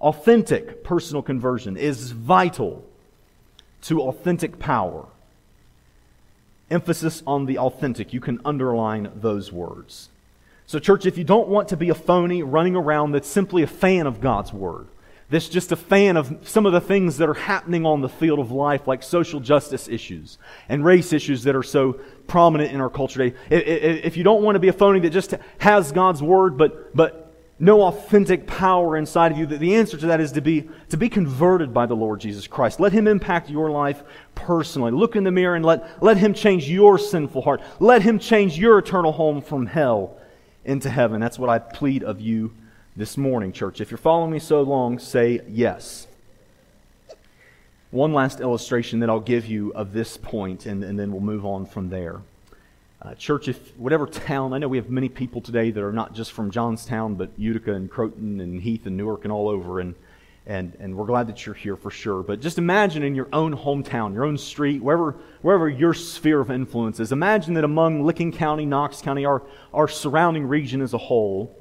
Authentic 0.00 0.84
personal 0.84 1.22
conversion 1.22 1.76
is 1.76 2.10
vital 2.10 2.84
to 3.82 4.02
authentic 4.02 4.58
power. 4.58 5.06
Emphasis 6.70 7.22
on 7.26 7.46
the 7.46 7.58
authentic. 7.58 8.12
You 8.12 8.20
can 8.20 8.40
underline 8.44 9.10
those 9.14 9.52
words. 9.52 10.10
So, 10.66 10.80
church, 10.80 11.06
if 11.06 11.16
you 11.16 11.24
don't 11.24 11.48
want 11.48 11.68
to 11.68 11.76
be 11.76 11.90
a 11.90 11.94
phony 11.94 12.42
running 12.42 12.74
around 12.74 13.12
that's 13.12 13.28
simply 13.28 13.62
a 13.62 13.68
fan 13.68 14.06
of 14.06 14.20
God's 14.20 14.52
Word, 14.52 14.88
that's 15.28 15.48
just 15.48 15.72
a 15.72 15.76
fan 15.76 16.16
of 16.16 16.38
some 16.42 16.66
of 16.66 16.72
the 16.72 16.80
things 16.80 17.16
that 17.18 17.28
are 17.28 17.34
happening 17.34 17.84
on 17.84 18.00
the 18.00 18.08
field 18.08 18.38
of 18.38 18.52
life, 18.52 18.86
like 18.86 19.02
social 19.02 19.40
justice 19.40 19.88
issues 19.88 20.38
and 20.68 20.84
race 20.84 21.12
issues 21.12 21.42
that 21.44 21.56
are 21.56 21.64
so 21.64 21.94
prominent 22.28 22.72
in 22.72 22.80
our 22.80 22.90
culture 22.90 23.30
today. 23.30 23.36
If 23.50 24.16
you 24.16 24.22
don't 24.22 24.42
want 24.42 24.54
to 24.54 24.60
be 24.60 24.68
a 24.68 24.72
phony 24.72 25.00
that 25.00 25.10
just 25.10 25.34
has 25.58 25.90
God's 25.90 26.22
Word, 26.22 26.56
but, 26.56 26.94
but 26.94 27.34
no 27.58 27.82
authentic 27.82 28.46
power 28.46 28.96
inside 28.96 29.32
of 29.32 29.38
you, 29.38 29.46
the 29.46 29.74
answer 29.74 29.96
to 29.96 30.06
that 30.06 30.20
is 30.20 30.30
to 30.32 30.40
be, 30.40 30.68
to 30.90 30.96
be 30.96 31.08
converted 31.08 31.74
by 31.74 31.86
the 31.86 31.96
Lord 31.96 32.20
Jesus 32.20 32.46
Christ. 32.46 32.78
Let 32.78 32.92
Him 32.92 33.08
impact 33.08 33.50
your 33.50 33.70
life 33.70 34.04
personally. 34.36 34.92
Look 34.92 35.16
in 35.16 35.24
the 35.24 35.32
mirror 35.32 35.56
and 35.56 35.64
let, 35.64 36.00
let 36.00 36.18
Him 36.18 36.34
change 36.34 36.70
your 36.70 36.98
sinful 36.98 37.42
heart. 37.42 37.62
Let 37.80 38.02
Him 38.02 38.20
change 38.20 38.56
your 38.56 38.78
eternal 38.78 39.10
home 39.10 39.42
from 39.42 39.66
hell 39.66 40.18
into 40.64 40.88
heaven. 40.88 41.20
That's 41.20 41.38
what 41.38 41.50
I 41.50 41.58
plead 41.58 42.04
of 42.04 42.20
you 42.20 42.54
this 42.96 43.18
morning, 43.18 43.52
church. 43.52 43.82
If 43.82 43.90
you're 43.90 43.98
following 43.98 44.30
me 44.30 44.38
so 44.38 44.62
long, 44.62 44.98
say 44.98 45.42
yes. 45.48 46.06
One 47.90 48.14
last 48.14 48.40
illustration 48.40 49.00
that 49.00 49.10
I'll 49.10 49.20
give 49.20 49.44
you 49.44 49.70
of 49.74 49.92
this 49.92 50.16
point, 50.16 50.64
and, 50.64 50.82
and 50.82 50.98
then 50.98 51.12
we'll 51.12 51.20
move 51.20 51.44
on 51.44 51.66
from 51.66 51.90
there. 51.90 52.22
Uh, 53.02 53.14
church, 53.14 53.48
if 53.48 53.76
whatever 53.76 54.06
town, 54.06 54.54
I 54.54 54.58
know 54.58 54.68
we 54.68 54.78
have 54.78 54.88
many 54.88 55.10
people 55.10 55.42
today 55.42 55.70
that 55.70 55.82
are 55.82 55.92
not 55.92 56.14
just 56.14 56.32
from 56.32 56.50
Johnstown, 56.50 57.16
but 57.16 57.30
Utica 57.36 57.74
and 57.74 57.90
Croton 57.90 58.40
and 58.40 58.62
Heath 58.62 58.86
and 58.86 58.96
Newark 58.96 59.24
and 59.24 59.32
all 59.32 59.50
over, 59.50 59.78
and, 59.80 59.94
and, 60.46 60.74
and 60.80 60.96
we're 60.96 61.04
glad 61.04 61.26
that 61.26 61.44
you're 61.44 61.54
here 61.54 61.76
for 61.76 61.90
sure. 61.90 62.22
But 62.22 62.40
just 62.40 62.56
imagine 62.56 63.02
in 63.02 63.14
your 63.14 63.28
own 63.30 63.54
hometown, 63.54 64.14
your 64.14 64.24
own 64.24 64.38
street, 64.38 64.82
wherever, 64.82 65.16
wherever 65.42 65.68
your 65.68 65.92
sphere 65.92 66.40
of 66.40 66.50
influence 66.50 66.98
is, 66.98 67.12
imagine 67.12 67.52
that 67.54 67.64
among 67.64 68.06
Licking 68.06 68.32
County, 68.32 68.64
Knox 68.64 69.02
County, 69.02 69.26
our, 69.26 69.42
our 69.74 69.86
surrounding 69.86 70.46
region 70.48 70.80
as 70.80 70.94
a 70.94 70.98
whole, 70.98 71.54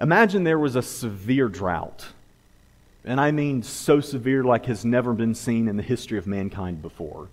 imagine 0.00 0.44
there 0.44 0.58
was 0.58 0.76
a 0.76 0.82
severe 0.82 1.48
drought. 1.48 2.06
And 3.04 3.20
I 3.20 3.30
mean 3.30 3.62
so 3.62 4.00
severe 4.00 4.44
like 4.44 4.66
has 4.66 4.84
never 4.84 5.12
been 5.12 5.34
seen 5.34 5.68
in 5.68 5.76
the 5.76 5.82
history 5.82 6.18
of 6.18 6.26
mankind 6.26 6.82
before. 6.82 7.28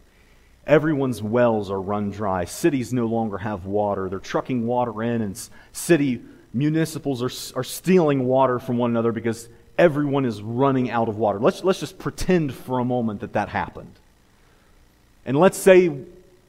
Everyone's 0.66 1.22
wells 1.22 1.72
are 1.72 1.80
run 1.80 2.12
dry. 2.12 2.46
Cities 2.46 2.92
no 2.92 3.06
longer 3.06 3.38
have 3.38 3.66
water. 3.66 4.10
They're 4.10 4.20
trucking 4.20 4.66
water 4.68 5.02
in, 5.02 5.22
and 5.22 5.50
city 5.72 6.22
municipals 6.54 7.22
are, 7.22 7.60
are 7.60 7.64
stealing 7.64 8.26
water 8.26 8.60
from 8.60 8.78
one 8.78 8.92
another 8.92 9.12
because 9.12 9.48
everyone 9.78 10.26
is 10.26 10.42
running 10.42 10.90
out 10.90 11.08
of 11.08 11.18
water. 11.18 11.40
Let's, 11.40 11.64
let's 11.64 11.80
just 11.80 11.98
pretend 11.98 12.54
for 12.54 12.80
a 12.80 12.86
moment 12.86 13.22
that 13.22 13.34
that 13.34 13.48
happened. 13.48 13.94
And 15.26 15.38
let's 15.38 15.58
say 15.58 15.92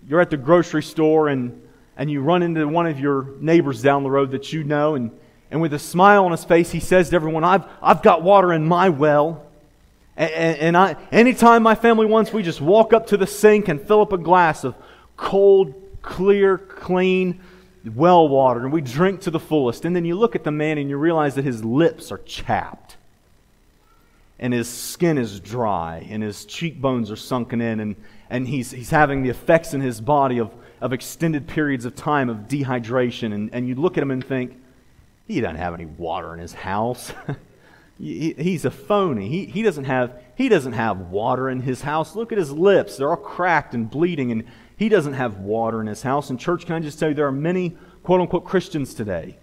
you're 0.08 0.20
at 0.20 0.30
the 0.30 0.36
grocery 0.36 0.82
store 0.82 1.28
and, 1.28 1.60
and 1.96 2.10
you 2.10 2.20
run 2.20 2.42
into 2.42 2.66
one 2.66 2.86
of 2.86 2.98
your 2.98 3.28
neighbors 3.40 3.82
down 3.82 4.02
the 4.02 4.10
road 4.10 4.32
that 4.32 4.52
you 4.52 4.64
know, 4.64 4.94
and, 4.94 5.12
and 5.50 5.60
with 5.60 5.72
a 5.72 5.78
smile 5.78 6.24
on 6.24 6.32
his 6.32 6.44
face, 6.44 6.70
he 6.70 6.80
says 6.80 7.10
to 7.10 7.16
everyone, 7.16 7.44
I've, 7.44 7.64
I've 7.82 8.02
got 8.02 8.22
water 8.22 8.52
in 8.52 8.66
my 8.66 8.88
well. 8.90 9.46
And, 10.16 10.58
and 10.58 10.76
I, 10.76 10.96
anytime 11.10 11.62
my 11.62 11.74
family 11.74 12.06
wants, 12.06 12.32
we 12.32 12.42
just 12.42 12.60
walk 12.60 12.92
up 12.92 13.06
to 13.08 13.16
the 13.16 13.26
sink 13.26 13.68
and 13.68 13.80
fill 13.80 14.00
up 14.00 14.12
a 14.12 14.18
glass 14.18 14.64
of 14.64 14.74
cold, 15.16 15.74
clear, 16.02 16.58
clean 16.58 17.40
well 17.94 18.28
water, 18.28 18.64
and 18.64 18.72
we 18.72 18.80
drink 18.80 19.20
to 19.22 19.30
the 19.30 19.40
fullest. 19.40 19.84
And 19.84 19.94
then 19.94 20.04
you 20.04 20.18
look 20.18 20.34
at 20.34 20.44
the 20.44 20.50
man 20.50 20.76
and 20.78 20.90
you 20.90 20.96
realize 20.96 21.34
that 21.36 21.44
his 21.44 21.64
lips 21.64 22.12
are 22.12 22.18
chapped, 22.18 22.96
and 24.38 24.52
his 24.52 24.68
skin 24.68 25.16
is 25.18 25.40
dry, 25.40 26.06
and 26.10 26.22
his 26.22 26.44
cheekbones 26.44 27.10
are 27.10 27.16
sunken 27.16 27.60
in, 27.60 27.80
and, 27.80 27.96
and 28.28 28.46
he's, 28.46 28.70
he's 28.70 28.90
having 28.90 29.22
the 29.22 29.30
effects 29.30 29.72
in 29.72 29.80
his 29.80 30.00
body 30.00 30.38
of, 30.38 30.54
of 30.80 30.92
extended 30.92 31.46
periods 31.46 31.84
of 31.84 31.94
time 31.94 32.28
of 32.28 32.48
dehydration. 32.48 33.32
And, 33.32 33.50
and 33.54 33.66
you 33.66 33.74
look 33.74 33.96
at 33.96 34.02
him 34.02 34.10
and 34.10 34.24
think, 34.24 34.60
he 35.28 35.42
doesn't 35.42 35.56
have 35.56 35.74
any 35.74 35.84
water 35.84 36.32
in 36.32 36.40
his 36.40 36.54
house. 36.54 37.12
he's 37.98 38.64
a 38.64 38.70
phony. 38.70 39.28
He, 39.28 39.44
he, 39.44 39.62
doesn't 39.62 39.84
have, 39.84 40.20
he 40.34 40.48
doesn't 40.48 40.72
have 40.72 40.98
water 41.00 41.50
in 41.50 41.60
his 41.60 41.82
house. 41.82 42.16
Look 42.16 42.32
at 42.32 42.38
his 42.38 42.50
lips. 42.50 42.96
They're 42.96 43.10
all 43.10 43.16
cracked 43.16 43.74
and 43.74 43.90
bleeding, 43.90 44.32
and 44.32 44.44
he 44.76 44.88
doesn't 44.88 45.12
have 45.12 45.38
water 45.38 45.82
in 45.82 45.86
his 45.86 46.02
house. 46.02 46.30
And, 46.30 46.40
church, 46.40 46.64
can 46.64 46.76
I 46.76 46.80
just 46.80 46.98
tell 46.98 47.10
you, 47.10 47.14
there 47.14 47.26
are 47.26 47.32
many 47.32 47.76
quote 48.02 48.22
unquote 48.22 48.46
Christians 48.46 48.94
today 48.94 49.36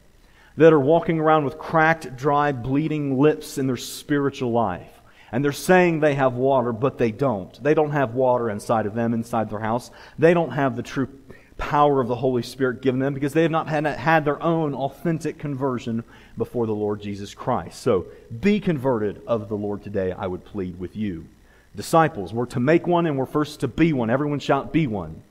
that 0.57 0.73
are 0.73 0.79
walking 0.79 1.19
around 1.19 1.45
with 1.45 1.59
cracked, 1.59 2.15
dry, 2.15 2.51
bleeding 2.51 3.19
lips 3.19 3.59
in 3.59 3.67
their 3.67 3.77
spiritual 3.77 4.51
life. 4.51 4.89
And 5.31 5.43
they're 5.43 5.51
saying 5.51 5.99
they 5.99 6.15
have 6.15 6.33
water, 6.33 6.71
but 6.71 6.97
they 6.97 7.11
don't. 7.11 7.61
They 7.61 7.73
don't 7.73 7.91
have 7.91 8.13
water 8.13 8.49
inside 8.49 8.85
of 8.85 8.95
them, 8.95 9.13
inside 9.13 9.49
their 9.49 9.59
house. 9.59 9.91
They 10.17 10.33
don't 10.33 10.51
have 10.51 10.75
the 10.75 10.83
true 10.83 11.07
power 11.57 12.01
of 12.01 12.07
the 12.07 12.15
Holy 12.15 12.43
Spirit 12.43 12.81
given 12.81 12.99
them 12.99 13.13
because 13.13 13.33
they 13.33 13.43
have 13.43 13.51
not 13.51 13.67
had, 13.67 14.25
their 14.25 14.41
own 14.41 14.73
authentic 14.73 15.37
conversion 15.37 16.03
before 16.37 16.67
the 16.67 16.75
Lord 16.75 17.01
Jesus 17.01 17.33
Christ. 17.33 17.81
So 17.81 18.07
be 18.41 18.59
converted 18.59 19.21
of 19.25 19.47
the 19.47 19.55
Lord 19.55 19.83
today, 19.83 20.11
I 20.11 20.27
would 20.27 20.43
plead 20.43 20.79
with 20.79 20.95
you. 20.95 21.25
Disciples, 21.75 22.33
we're 22.33 22.45
to 22.47 22.59
make 22.59 22.87
one 22.87 23.05
and 23.05 23.17
we're 23.17 23.25
first 23.25 23.61
to 23.61 23.67
be 23.67 23.93
one. 23.93 24.09
Everyone 24.09 24.39
shout, 24.39 24.73
be 24.73 24.87
one. 24.87 25.21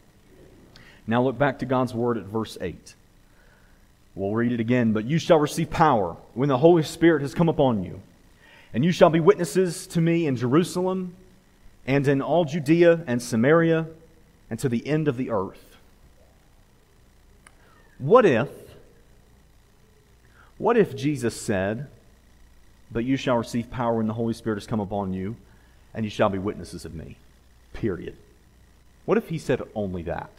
Now 1.07 1.23
look 1.23 1.39
back 1.39 1.59
to 1.59 1.67
God's 1.67 1.95
word 1.95 2.17
at 2.17 2.25
verse 2.25 2.57
8. 2.61 2.95
We'll 4.15 4.35
read 4.35 4.53
it 4.53 4.61
again. 4.61 4.93
But 4.93 5.05
you 5.05 5.19
shall 5.19 5.39
receive 5.39 5.71
power 5.71 6.17
when 6.35 6.49
the 6.49 6.59
Holy 6.59 6.83
Spirit 6.83 7.23
has 7.23 7.35
come 7.35 7.49
upon 7.49 7.83
you. 7.83 8.01
And 8.73 8.85
you 8.85 8.93
shall 8.93 9.11
be 9.11 9.21
witnesses 9.21 9.87
to 9.89 10.01
me 10.01 10.27
in 10.27 10.37
Jerusalem 10.37 11.15
and 11.87 12.09
in 12.09 12.23
all 12.23 12.45
Judea 12.45 13.05
and 13.07 13.23
Samaria 13.23 13.87
and 14.51 14.59
to 14.61 14.69
the 14.69 14.87
end 14.87 15.09
of 15.09 15.17
the 15.17 15.31
earth. 15.31 15.74
What 18.05 18.27
if, 18.27 18.51
what 20.59 20.77
if 20.77 20.95
Jesus 20.95 21.41
said, 21.41 21.87
But 22.93 23.07
you 23.07 23.17
shall 23.17 23.39
receive 23.39 23.71
power 23.71 23.97
when 23.97 24.09
the 24.09 24.13
Holy 24.13 24.35
Spirit 24.35 24.57
has 24.57 24.67
come 24.67 24.79
upon 24.79 25.15
you, 25.15 25.37
and 25.95 26.05
you 26.05 26.11
shall 26.11 26.29
be 26.29 26.37
witnesses 26.37 26.85
of 26.85 26.95
me? 26.95 27.17
Period. 27.73 28.15
What 29.07 29.17
if 29.17 29.31
he 29.31 29.39
said 29.39 29.63
only 29.75 30.03
that? 30.03 30.31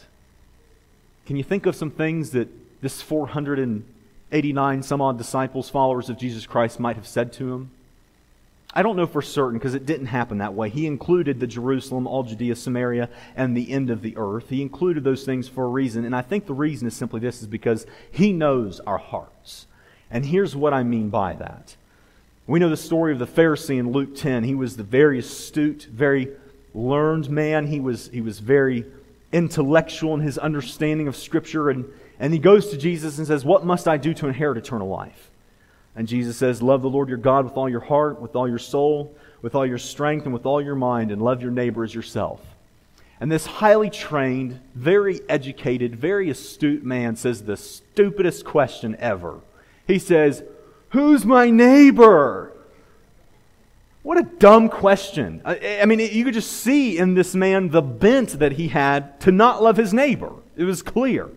Can 1.26 1.38
you 1.38 1.44
think 1.44 1.66
of 1.66 1.76
some 1.76 1.90
things 1.90 2.30
that 2.32 2.50
this 2.84 3.02
489 3.02 4.84
some 4.84 5.02
odd 5.02 5.18
disciples, 5.18 5.68
followers 5.68 6.08
of 6.08 6.20
Jesus 6.20 6.46
Christ, 6.46 6.80
might 6.80 6.98
have 6.98 7.08
said 7.08 7.34
to 7.34 7.52
him? 7.52 7.72
I 8.76 8.84
don't 8.84 8.98
know 8.98 9.08
for 9.08 9.22
certain 9.22 9.58
because 9.58 9.74
it 9.74 9.86
didn't 9.86 10.08
happen 10.08 10.40
that 10.40 10.54
way. 10.54 10.70
He 10.70 10.86
included 10.86 11.40
the 11.40 11.48
Jerusalem, 11.48 12.06
all 12.06 12.24
Judea, 12.24 12.58
Samaria, 12.58 13.10
and 13.36 13.56
the 13.56 13.72
end 13.72 13.90
of 13.90 14.02
the 14.02 14.18
earth. 14.18 14.50
He 14.50 14.62
included 14.62 15.06
those 15.06 15.24
things 15.24 15.48
for 15.48 15.64
a 15.64 15.70
reason. 15.70 16.04
And 16.04 16.14
I 16.14 16.22
think 16.22 16.46
the 16.46 16.54
reason 16.54 16.86
is 16.86 16.94
simply 16.94 17.22
this 17.22 17.42
is 17.42 17.48
because 17.48 17.88
he 18.12 18.34
knows 18.34 18.82
our 18.82 18.98
hearts. 18.98 19.68
And 20.12 20.26
here's 20.26 20.58
what 20.58 20.74
I 20.74 20.84
mean 20.84 21.10
by 21.10 21.34
that. 21.34 21.78
We 22.48 22.60
know 22.60 22.70
the 22.70 22.78
story 22.78 23.14
of 23.14 23.20
the 23.20 23.26
Pharisee 23.26 23.80
in 23.80 23.92
Luke 23.94 24.14
10. 24.14 24.44
He 24.44 24.56
was 24.56 24.76
the 24.76 24.84
very 24.84 25.20
astute, 25.20 25.88
very 25.92 26.30
learned 26.74 27.30
man. 27.30 27.68
He 27.68 27.80
was, 27.80 28.10
he 28.10 28.22
was 28.22 28.40
very 28.40 28.86
intellectual 29.32 30.14
in 30.14 30.20
his 30.20 30.38
understanding 30.38 31.08
of 31.08 31.16
Scripture. 31.16 31.70
And, 31.70 31.86
and 32.20 32.34
he 32.34 32.40
goes 32.40 32.70
to 32.72 32.78
Jesus 32.78 33.18
and 33.18 33.26
says, 33.26 33.46
What 33.46 33.66
must 33.66 33.88
I 33.88 33.96
do 33.96 34.14
to 34.16 34.28
inherit 34.28 34.58
eternal 34.58 34.90
life? 34.90 35.32
And 35.96 36.08
Jesus 36.08 36.38
says, 36.38 36.62
Love 36.62 36.82
the 36.82 36.90
Lord 36.90 37.10
your 37.10 37.18
God 37.18 37.46
with 37.46 37.56
all 37.56 37.70
your 37.70 37.80
heart, 37.80 38.22
with 38.22 38.36
all 38.36 38.48
your 38.48 38.60
soul, 38.60 39.16
with 39.42 39.56
all 39.56 39.66
your 39.66 39.78
strength, 39.78 40.26
and 40.26 40.34
with 40.34 40.46
all 40.46 40.62
your 40.62 40.76
mind, 40.76 41.12
and 41.12 41.22
love 41.22 41.42
your 41.42 41.52
neighbor 41.52 41.84
as 41.84 41.96
yourself. 41.96 42.42
And 43.20 43.32
this 43.32 43.46
highly 43.46 43.90
trained, 43.90 44.60
very 44.74 45.22
educated, 45.30 45.96
very 45.96 46.30
astute 46.30 46.84
man 46.84 47.16
says 47.16 47.44
the 47.44 47.56
stupidest 47.56 48.44
question 48.44 48.96
ever. 49.00 49.40
He 49.88 50.00
says, 50.00 50.44
Who's 50.90 51.26
my 51.26 51.50
neighbor? 51.50 52.52
What 54.04 54.18
a 54.20 54.24
dumb 54.24 54.70
question. 54.70 55.42
I, 55.44 55.80
I, 55.82 55.86
mean, 55.86 56.00
you 56.00 56.24
could 56.24 56.36
just 56.36 56.52
see 56.52 56.98
in 56.98 57.16
this 57.16 57.34
man 57.34 57.70
the 57.70 57.82
bent 57.82 58.38
that 58.40 58.52
he 58.52 58.68
had 58.68 59.20
to 59.22 59.32
not 59.32 59.64
love 59.64 59.78
his 59.78 59.96
neighbor. 59.96 60.32
It 60.56 60.64
was 60.64 60.84
clear. 60.84 61.30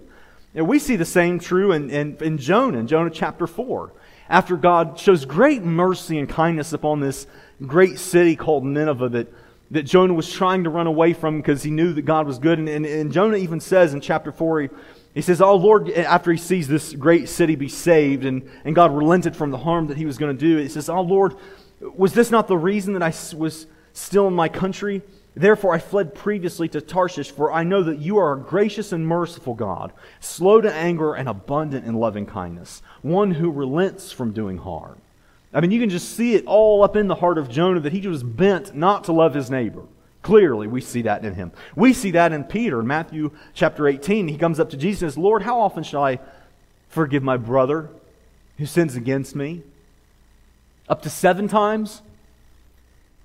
And 0.55 0.69
we 0.69 0.79
see 0.79 0.97
the 0.97 1.07
same 1.07 1.39
true 1.39 1.73
in, 1.73 1.89
in, 1.89 2.19
in 2.21 2.37
Jonah, 2.37 2.79
in 2.79 2.87
Jonah 2.87 3.11
chapter 3.11 3.47
4 3.47 3.93
after 4.29 4.57
God 4.57 4.99
shows 4.99 5.25
great 5.25 5.63
mercy 5.63 6.19
and 6.19 6.29
kindness 6.29 6.73
upon 6.73 7.01
this 7.01 7.27
great 7.67 7.99
city 7.99 8.37
called 8.37 8.65
Nineveh 8.65 9.09
that, 9.11 9.33
that 9.71 9.83
Jonah 9.85 10.15
was 10.15 10.31
trying 10.31 10.65
to 10.65 10.71
run 10.71 10.87
away 10.87 11.13
from 11.13 11.39
because 11.39 11.63
he 11.63 11.71
knew 11.71 11.93
that 11.95 12.03
God 12.03 12.27
was 12.27 12.39
good. 12.39 12.59
And, 12.59 12.69
and, 12.69 12.85
and 12.85 13.13
Jonah 13.13 13.37
even 13.37 13.61
says 13.61 13.95
in 13.95 14.01
chapter 14.01 14.31
4, 14.31 14.61
he, 14.63 14.69
he 15.15 15.23
says, 15.23 15.41
Oh 15.41 15.57
Lord, 15.57 15.91
after 15.91 16.31
he 16.31 16.39
sees 16.39 16.69
this 16.69 16.93
great 16.95 17.29
city 17.29 17.57
be 17.57 17.69
saved 17.69 18.25
and, 18.25 18.49
and 18.65 18.75
God 18.75 18.95
relented 18.95 19.35
from 19.35 19.51
the 19.51 19.59
harm 19.59 19.87
that 19.89 19.97
he 19.97 20.07
was 20.07 20.19
going 20.19 20.37
to 20.37 20.41
do, 20.41 20.59
he 20.59 20.69
says, 20.69 20.89
Oh 20.89 21.01
Lord, 21.01 21.35
was 21.81 22.13
this 22.13 22.31
not 22.31 22.49
the 22.49 22.59
reason 22.59 22.93
that 22.95 23.03
I 23.03 23.13
was 23.37 23.67
still 23.93 24.29
in 24.29 24.35
my 24.35 24.49
country? 24.49 25.03
Therefore, 25.39 25.73
I 25.73 25.79
fled 25.79 26.17
previously 26.17 26.69
to 26.71 26.81
Tarshish, 26.81 27.31
for 27.31 27.53
I 27.53 27.63
know 27.63 27.85
that 27.85 28.01
you 28.01 28.19
are 28.19 28.33
a 28.33 28.41
gracious 28.41 28.91
and 28.91 29.07
merciful 29.07 29.55
God, 29.55 29.93
slow 30.19 30.61
to 30.61 30.75
anger 30.75 31.15
and 31.15 31.29
abundant 31.29 31.87
in 31.87 31.95
loving 31.95 32.27
kindness, 32.27 32.83
one 33.03 33.31
who 33.31 33.49
relents 33.49 34.11
from 34.11 34.33
doing 34.33 34.59
harm. 34.59 35.01
I 35.55 35.61
mean, 35.61 35.71
you 35.71 35.79
can 35.79 35.91
just 35.91 36.17
see 36.17 36.35
it 36.35 36.45
all 36.47 36.83
up 36.83 36.97
in 36.97 37.07
the 37.07 37.15
heart 37.15 37.39
of 37.39 37.49
Jonah 37.49 37.79
that 37.81 37.93
he 37.93 38.09
was 38.09 38.25
bent 38.25 38.75
not 38.75 39.05
to 39.05 39.13
love 39.13 39.33
his 39.33 39.49
neighbor. 39.49 39.83
Clearly, 40.23 40.67
we 40.67 40.81
see 40.81 41.03
that 41.03 41.25
in 41.25 41.35
him. 41.35 41.53
We 41.77 41.93
see 41.93 42.11
that 42.11 42.33
in 42.33 42.43
Peter. 42.43 42.83
Matthew 42.83 43.31
chapter 43.55 43.87
18, 43.87 44.27
he 44.27 44.37
comes 44.37 44.59
up 44.59 44.71
to 44.71 44.77
Jesus 44.77 45.03
and 45.03 45.13
says, 45.13 45.19
Lord, 45.19 45.43
how 45.43 45.61
often 45.61 45.85
shall 45.85 46.03
I 46.03 46.19
forgive 46.89 47.23
my 47.23 47.37
brother 47.37 47.89
who 48.57 48.67
sins 48.67 48.97
against 48.97 49.37
me? 49.37 49.63
Up 50.89 51.03
to 51.03 51.11
seven 51.11 51.47
times? 51.47 52.03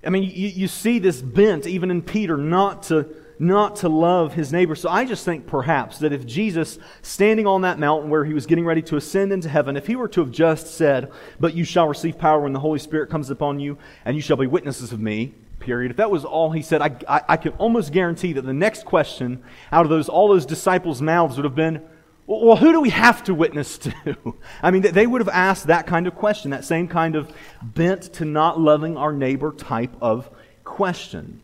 I 0.06 0.10
mean, 0.10 0.24
you, 0.24 0.48
you 0.48 0.68
see 0.68 0.98
this 0.98 1.20
bent 1.20 1.66
even 1.66 1.90
in 1.90 2.02
Peter 2.02 2.36
not 2.36 2.84
to, 2.84 3.08
not 3.38 3.76
to 3.76 3.88
love 3.88 4.34
his 4.34 4.52
neighbor. 4.52 4.74
So 4.74 4.88
I 4.88 5.04
just 5.04 5.24
think 5.24 5.46
perhaps 5.46 5.98
that 5.98 6.12
if 6.12 6.26
Jesus, 6.26 6.78
standing 7.02 7.46
on 7.46 7.62
that 7.62 7.78
mountain 7.78 8.10
where 8.10 8.24
he 8.24 8.34
was 8.34 8.46
getting 8.46 8.64
ready 8.64 8.82
to 8.82 8.96
ascend 8.96 9.32
into 9.32 9.48
heaven, 9.48 9.76
if 9.76 9.86
he 9.86 9.96
were 9.96 10.08
to 10.08 10.20
have 10.20 10.30
just 10.30 10.68
said, 10.68 11.10
But 11.40 11.54
you 11.54 11.64
shall 11.64 11.88
receive 11.88 12.18
power 12.18 12.40
when 12.40 12.52
the 12.52 12.60
Holy 12.60 12.78
Spirit 12.78 13.10
comes 13.10 13.30
upon 13.30 13.60
you, 13.60 13.78
and 14.04 14.16
you 14.16 14.22
shall 14.22 14.36
be 14.36 14.46
witnesses 14.46 14.92
of 14.92 15.00
me, 15.00 15.34
period. 15.58 15.90
If 15.90 15.96
that 15.96 16.10
was 16.10 16.24
all 16.24 16.52
he 16.52 16.62
said, 16.62 16.82
I, 16.82 16.96
I, 17.08 17.20
I 17.30 17.36
can 17.36 17.52
almost 17.52 17.92
guarantee 17.92 18.32
that 18.34 18.42
the 18.42 18.52
next 18.52 18.84
question 18.84 19.42
out 19.72 19.84
of 19.84 19.90
those, 19.90 20.08
all 20.08 20.28
those 20.28 20.46
disciples' 20.46 21.02
mouths 21.02 21.36
would 21.36 21.44
have 21.44 21.54
been, 21.54 21.82
well, 22.26 22.56
who 22.56 22.72
do 22.72 22.80
we 22.80 22.90
have 22.90 23.22
to 23.24 23.34
witness 23.34 23.78
to? 23.78 24.34
I 24.62 24.70
mean, 24.70 24.82
they 24.82 25.06
would 25.06 25.20
have 25.20 25.28
asked 25.28 25.66
that 25.66 25.86
kind 25.86 26.06
of 26.06 26.14
question, 26.14 26.50
that 26.52 26.64
same 26.64 26.88
kind 26.88 27.16
of 27.16 27.30
bent 27.62 28.14
to 28.14 28.24
not 28.24 28.58
loving 28.58 28.96
our 28.96 29.12
neighbor 29.12 29.52
type 29.52 29.94
of 30.00 30.30
question. 30.64 31.42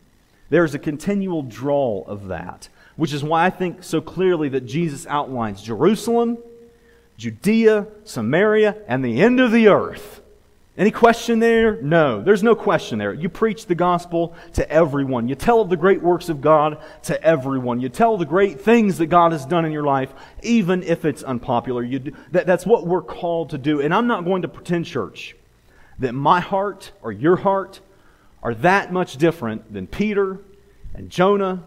There's 0.49 0.75
a 0.75 0.79
continual 0.79 1.43
drawl 1.43 2.05
of 2.09 2.29
that, 2.29 2.69
which 2.97 3.13
is 3.13 3.23
why 3.23 3.47
I 3.47 3.51
think 3.51 3.83
so 3.83 4.01
clearly 4.01 4.49
that 4.51 4.63
Jesus 4.63 5.07
outlines 5.07 5.63
Jerusalem, 5.63 6.39
Judea, 7.19 7.87
Samaria, 8.05 8.77
and 8.89 9.05
the 9.05 9.21
end 9.21 9.39
of 9.39 9.53
the 9.53 9.69
earth 9.69 10.21
any 10.79 10.91
question 10.91 11.41
there? 11.41 11.83
No, 11.83 12.23
there's 12.23 12.43
no 12.43 12.55
question 12.55 12.99
there. 12.99 13.13
You 13.13 13.29
preach 13.29 13.67
the 13.67 13.75
gospel 13.75 14.35
to 14.55 14.71
everyone. 14.71 15.29
You 15.29 15.35
tell 15.35 15.61
of 15.61 15.69
the 15.69 15.77
great 15.77 16.01
works 16.01 16.29
of 16.29 16.41
God 16.41 16.81
to 17.03 17.23
everyone. 17.23 17.81
You 17.81 17.89
tell 17.89 18.17
the 18.17 18.25
great 18.25 18.61
things 18.61 18.97
that 18.99 19.07
God 19.07 19.33
has 19.33 19.45
done 19.45 19.65
in 19.65 19.73
your 19.73 19.85
life, 19.85 20.15
even 20.43 20.83
if 20.83 21.05
it's 21.05 21.23
unpopular. 21.23 21.83
You, 21.83 22.15
that, 22.31 22.47
that's 22.47 22.65
what 22.65 22.87
we're 22.87 23.03
called 23.03 23.51
to 23.51 23.59
do. 23.59 23.81
And 23.81 23.93
I'm 23.93 24.07
not 24.07 24.25
going 24.25 24.43
to 24.43 24.49
pretend, 24.49 24.87
church, 24.87 25.37
that 25.99 26.13
my 26.13 26.41
heart 26.41 26.93
or 27.03 27.13
your 27.13 27.37
heart 27.37 27.81
are 28.43 28.55
that 28.55 28.93
much 28.93 29.17
different 29.17 29.73
than 29.73 29.87
Peter 29.87 30.39
and 30.95 31.11
Jonah 31.11 31.65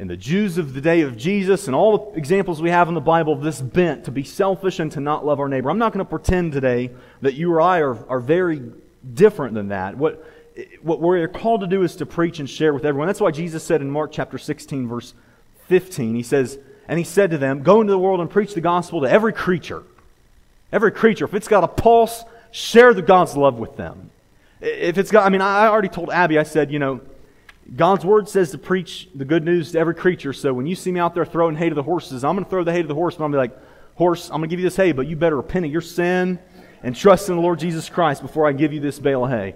and 0.00 0.08
the 0.08 0.16
Jews 0.16 0.56
of 0.56 0.72
the 0.72 0.80
day 0.80 1.02
of 1.02 1.18
Jesus 1.18 1.66
and 1.66 1.76
all 1.76 2.10
the 2.12 2.18
examples 2.18 2.62
we 2.62 2.70
have 2.70 2.88
in 2.88 2.94
the 2.94 3.02
Bible 3.02 3.34
of 3.34 3.42
this 3.42 3.60
bent 3.60 4.06
to 4.06 4.10
be 4.10 4.24
selfish 4.24 4.78
and 4.78 4.90
to 4.92 5.00
not 5.00 5.26
love 5.26 5.38
our 5.40 5.46
neighbor. 5.46 5.68
I'm 5.68 5.76
not 5.76 5.92
going 5.92 6.02
to 6.02 6.08
pretend 6.08 6.52
today 6.52 6.88
that 7.20 7.34
you 7.34 7.52
or 7.52 7.60
I 7.60 7.80
are, 7.80 8.08
are 8.08 8.18
very 8.18 8.62
different 9.12 9.52
than 9.52 9.68
that. 9.68 9.98
What, 9.98 10.26
what 10.80 11.02
we're 11.02 11.28
called 11.28 11.60
to 11.60 11.66
do 11.66 11.82
is 11.82 11.96
to 11.96 12.06
preach 12.06 12.38
and 12.38 12.48
share 12.48 12.72
with 12.72 12.86
everyone. 12.86 13.08
That's 13.08 13.20
why 13.20 13.30
Jesus 13.30 13.62
said 13.62 13.82
in 13.82 13.90
Mark 13.90 14.10
chapter 14.10 14.38
16, 14.38 14.88
verse 14.88 15.12
15, 15.68 16.14
He 16.14 16.22
says, 16.22 16.58
And 16.88 16.98
He 16.98 17.04
said 17.04 17.30
to 17.32 17.36
them, 17.36 17.62
Go 17.62 17.82
into 17.82 17.90
the 17.90 17.98
world 17.98 18.20
and 18.20 18.30
preach 18.30 18.54
the 18.54 18.62
gospel 18.62 19.02
to 19.02 19.10
every 19.10 19.34
creature. 19.34 19.82
Every 20.72 20.92
creature. 20.92 21.26
If 21.26 21.34
it's 21.34 21.46
got 21.46 21.62
a 21.62 21.68
pulse, 21.68 22.24
share 22.52 22.94
the 22.94 23.02
God's 23.02 23.36
love 23.36 23.58
with 23.58 23.76
them. 23.76 24.10
If 24.62 24.96
it's 24.96 25.10
got, 25.10 25.26
I 25.26 25.28
mean, 25.28 25.42
I 25.42 25.66
already 25.66 25.88
told 25.88 26.08
Abby, 26.08 26.38
I 26.38 26.44
said, 26.44 26.72
you 26.72 26.78
know, 26.78 27.02
God's 27.74 28.04
word 28.04 28.28
says 28.28 28.50
to 28.50 28.58
preach 28.58 29.08
the 29.14 29.24
good 29.24 29.44
news 29.44 29.72
to 29.72 29.78
every 29.78 29.94
creature. 29.94 30.32
So 30.32 30.52
when 30.52 30.66
you 30.66 30.74
see 30.74 30.90
me 30.90 30.98
out 30.98 31.14
there 31.14 31.24
throwing 31.24 31.54
hay 31.54 31.68
to 31.68 31.74
the 31.74 31.82
horses, 31.82 32.24
I'm 32.24 32.34
going 32.34 32.44
to 32.44 32.50
throw 32.50 32.64
the 32.64 32.72
hay 32.72 32.82
to 32.82 32.88
the 32.88 32.94
horse, 32.94 33.14
but 33.14 33.24
I'm 33.24 33.30
going 33.30 33.48
to 33.48 33.54
be 33.54 33.54
like, 33.54 33.64
horse, 33.94 34.28
I'm 34.28 34.38
going 34.38 34.48
to 34.48 34.52
give 34.52 34.60
you 34.60 34.66
this 34.66 34.76
hay, 34.76 34.92
but 34.92 35.06
you 35.06 35.14
better 35.14 35.36
repent 35.36 35.66
of 35.66 35.72
your 35.72 35.80
sin 35.80 36.40
and 36.82 36.96
trust 36.96 37.28
in 37.28 37.36
the 37.36 37.42
Lord 37.42 37.60
Jesus 37.60 37.88
Christ 37.88 38.22
before 38.22 38.48
I 38.48 38.52
give 38.52 38.72
you 38.72 38.80
this 38.80 38.98
bale 38.98 39.24
of 39.24 39.30
hay. 39.30 39.54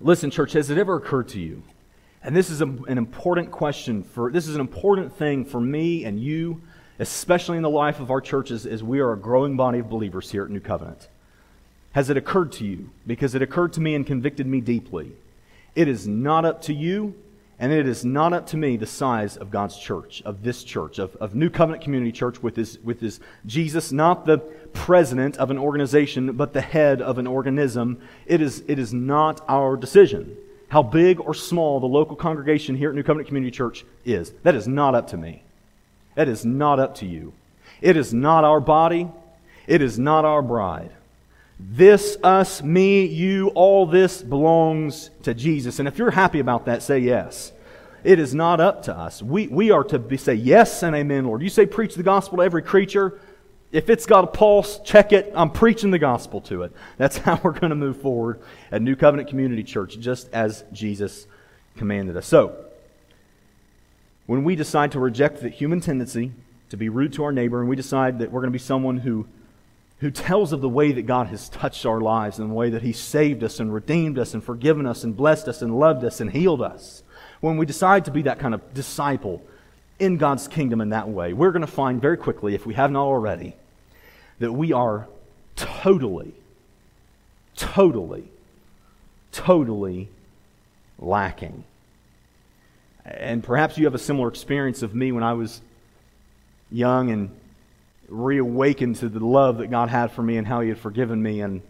Listen, 0.00 0.30
church, 0.30 0.54
has 0.54 0.70
it 0.70 0.78
ever 0.78 0.96
occurred 0.96 1.28
to 1.28 1.40
you? 1.40 1.62
And 2.24 2.34
this 2.34 2.50
is 2.50 2.60
a, 2.60 2.66
an 2.66 2.98
important 2.98 3.52
question 3.52 4.02
for 4.02 4.32
this 4.32 4.48
is 4.48 4.54
an 4.54 4.60
important 4.60 5.16
thing 5.16 5.44
for 5.44 5.60
me 5.60 6.04
and 6.04 6.20
you, 6.20 6.62
especially 6.98 7.56
in 7.56 7.62
the 7.62 7.70
life 7.70 8.00
of 8.00 8.10
our 8.10 8.20
churches, 8.20 8.66
as 8.66 8.82
we 8.82 8.98
are 8.98 9.12
a 9.12 9.18
growing 9.18 9.56
body 9.56 9.78
of 9.78 9.88
believers 9.88 10.30
here 10.30 10.44
at 10.44 10.50
New 10.50 10.60
Covenant. 10.60 11.08
Has 11.92 12.10
it 12.10 12.16
occurred 12.16 12.50
to 12.52 12.64
you? 12.64 12.90
Because 13.06 13.34
it 13.36 13.42
occurred 13.42 13.72
to 13.74 13.80
me 13.80 13.94
and 13.94 14.04
convicted 14.04 14.46
me 14.46 14.60
deeply 14.60 15.12
it 15.74 15.88
is 15.88 16.06
not 16.06 16.44
up 16.44 16.62
to 16.62 16.74
you, 16.74 17.14
and 17.58 17.72
it 17.72 17.86
is 17.86 18.04
not 18.04 18.32
up 18.32 18.46
to 18.48 18.56
me 18.56 18.76
the 18.76 18.86
size 18.86 19.36
of 19.36 19.50
God's 19.50 19.76
church, 19.78 20.22
of 20.24 20.42
this 20.42 20.64
church, 20.64 20.98
of, 20.98 21.14
of 21.16 21.34
New 21.34 21.50
Covenant 21.50 21.82
Community 21.82 22.12
Church 22.12 22.42
with 22.42 22.56
his, 22.56 22.78
with 22.80 23.00
his 23.00 23.20
Jesus, 23.46 23.92
not 23.92 24.26
the 24.26 24.38
president 24.38 25.36
of 25.36 25.50
an 25.50 25.58
organization, 25.58 26.32
but 26.32 26.52
the 26.52 26.60
head 26.60 27.00
of 27.00 27.18
an 27.18 27.26
organism. 27.26 28.00
It 28.26 28.40
is, 28.40 28.64
it 28.66 28.78
is 28.78 28.92
not 28.92 29.44
our 29.48 29.76
decision 29.76 30.36
how 30.72 30.82
big 30.82 31.20
or 31.20 31.34
small 31.34 31.80
the 31.80 31.86
local 31.86 32.16
congregation 32.16 32.74
here 32.74 32.88
at 32.88 32.94
New 32.94 33.02
Covenant 33.02 33.28
Community 33.28 33.50
Church 33.50 33.84
is. 34.06 34.32
That 34.42 34.54
is 34.54 34.66
not 34.66 34.94
up 34.94 35.08
to 35.08 35.18
me. 35.18 35.42
That 36.14 36.28
is 36.28 36.46
not 36.46 36.80
up 36.80 36.94
to 36.96 37.06
you. 37.06 37.34
It 37.82 37.94
is 37.94 38.14
not 38.14 38.42
our 38.42 38.58
body. 38.58 39.10
It 39.66 39.82
is 39.82 39.98
not 39.98 40.24
our 40.24 40.40
bride. 40.40 40.90
This, 41.58 42.16
us, 42.22 42.62
me, 42.62 43.04
you, 43.06 43.48
all 43.48 43.86
this 43.86 44.22
belongs 44.22 45.10
to 45.22 45.34
Jesus. 45.34 45.78
And 45.78 45.86
if 45.86 45.98
you're 45.98 46.10
happy 46.10 46.40
about 46.40 46.66
that, 46.66 46.82
say 46.82 46.98
yes. 46.98 47.52
It 48.04 48.18
is 48.18 48.34
not 48.34 48.60
up 48.60 48.82
to 48.84 48.96
us. 48.96 49.22
We, 49.22 49.46
we 49.46 49.70
are 49.70 49.84
to 49.84 49.98
be, 49.98 50.16
say 50.16 50.34
yes 50.34 50.82
and 50.82 50.94
amen, 50.96 51.24
Lord. 51.24 51.42
You 51.42 51.48
say 51.48 51.66
preach 51.66 51.94
the 51.94 52.02
gospel 52.02 52.38
to 52.38 52.44
every 52.44 52.62
creature. 52.62 53.20
If 53.70 53.88
it's 53.88 54.06
got 54.06 54.24
a 54.24 54.26
pulse, 54.26 54.80
check 54.84 55.12
it. 55.12 55.32
I'm 55.34 55.50
preaching 55.50 55.90
the 55.90 55.98
gospel 55.98 56.40
to 56.42 56.62
it. 56.62 56.72
That's 56.98 57.16
how 57.18 57.40
we're 57.42 57.52
going 57.52 57.70
to 57.70 57.76
move 57.76 58.00
forward 58.00 58.40
at 58.70 58.82
New 58.82 58.96
Covenant 58.96 59.28
Community 59.28 59.62
Church, 59.62 59.98
just 59.98 60.32
as 60.32 60.64
Jesus 60.72 61.26
commanded 61.76 62.16
us. 62.16 62.26
So, 62.26 62.56
when 64.26 64.44
we 64.44 64.56
decide 64.56 64.92
to 64.92 65.00
reject 65.00 65.40
the 65.40 65.48
human 65.48 65.80
tendency 65.80 66.32
to 66.70 66.76
be 66.76 66.88
rude 66.88 67.12
to 67.14 67.24
our 67.24 67.32
neighbor, 67.32 67.60
and 67.60 67.68
we 67.68 67.76
decide 67.76 68.18
that 68.18 68.30
we're 68.30 68.40
going 68.40 68.52
to 68.52 68.58
be 68.58 68.58
someone 68.58 68.98
who 68.98 69.26
who 70.02 70.10
tells 70.10 70.52
of 70.52 70.60
the 70.60 70.68
way 70.68 70.90
that 70.90 71.02
God 71.02 71.28
has 71.28 71.48
touched 71.48 71.86
our 71.86 72.00
lives 72.00 72.40
and 72.40 72.50
the 72.50 72.54
way 72.54 72.70
that 72.70 72.82
He 72.82 72.92
saved 72.92 73.44
us 73.44 73.60
and 73.60 73.72
redeemed 73.72 74.18
us 74.18 74.34
and 74.34 74.42
forgiven 74.42 74.84
us 74.84 75.04
and 75.04 75.16
blessed 75.16 75.46
us 75.46 75.62
and 75.62 75.78
loved 75.78 76.04
us 76.04 76.20
and 76.20 76.32
healed 76.32 76.60
us. 76.60 77.04
When 77.40 77.56
we 77.56 77.66
decide 77.66 78.04
to 78.06 78.10
be 78.10 78.22
that 78.22 78.40
kind 78.40 78.52
of 78.52 78.74
disciple 78.74 79.44
in 80.00 80.16
God's 80.16 80.48
kingdom 80.48 80.80
in 80.80 80.88
that 80.88 81.08
way, 81.08 81.32
we're 81.32 81.52
going 81.52 81.64
to 81.64 81.68
find 81.68 82.02
very 82.02 82.16
quickly, 82.16 82.56
if 82.56 82.66
we 82.66 82.74
have 82.74 82.90
not 82.90 83.04
already, 83.04 83.54
that 84.40 84.50
we 84.50 84.72
are 84.72 85.06
totally, 85.54 86.34
totally, 87.54 88.24
totally 89.30 90.08
lacking. 90.98 91.62
And 93.04 93.44
perhaps 93.44 93.78
you 93.78 93.84
have 93.84 93.94
a 93.94 94.00
similar 94.00 94.26
experience 94.26 94.82
of 94.82 94.96
me 94.96 95.12
when 95.12 95.22
I 95.22 95.34
was 95.34 95.60
young 96.72 97.12
and 97.12 97.30
reawakened 98.12 98.96
to 98.96 99.08
the 99.08 99.24
love 99.24 99.58
that 99.58 99.68
God 99.68 99.88
had 99.88 100.12
for 100.12 100.22
me 100.22 100.36
and 100.36 100.46
how 100.46 100.60
He 100.60 100.68
had 100.68 100.78
forgiven 100.78 101.22
me. 101.22 101.40
And 101.40 101.62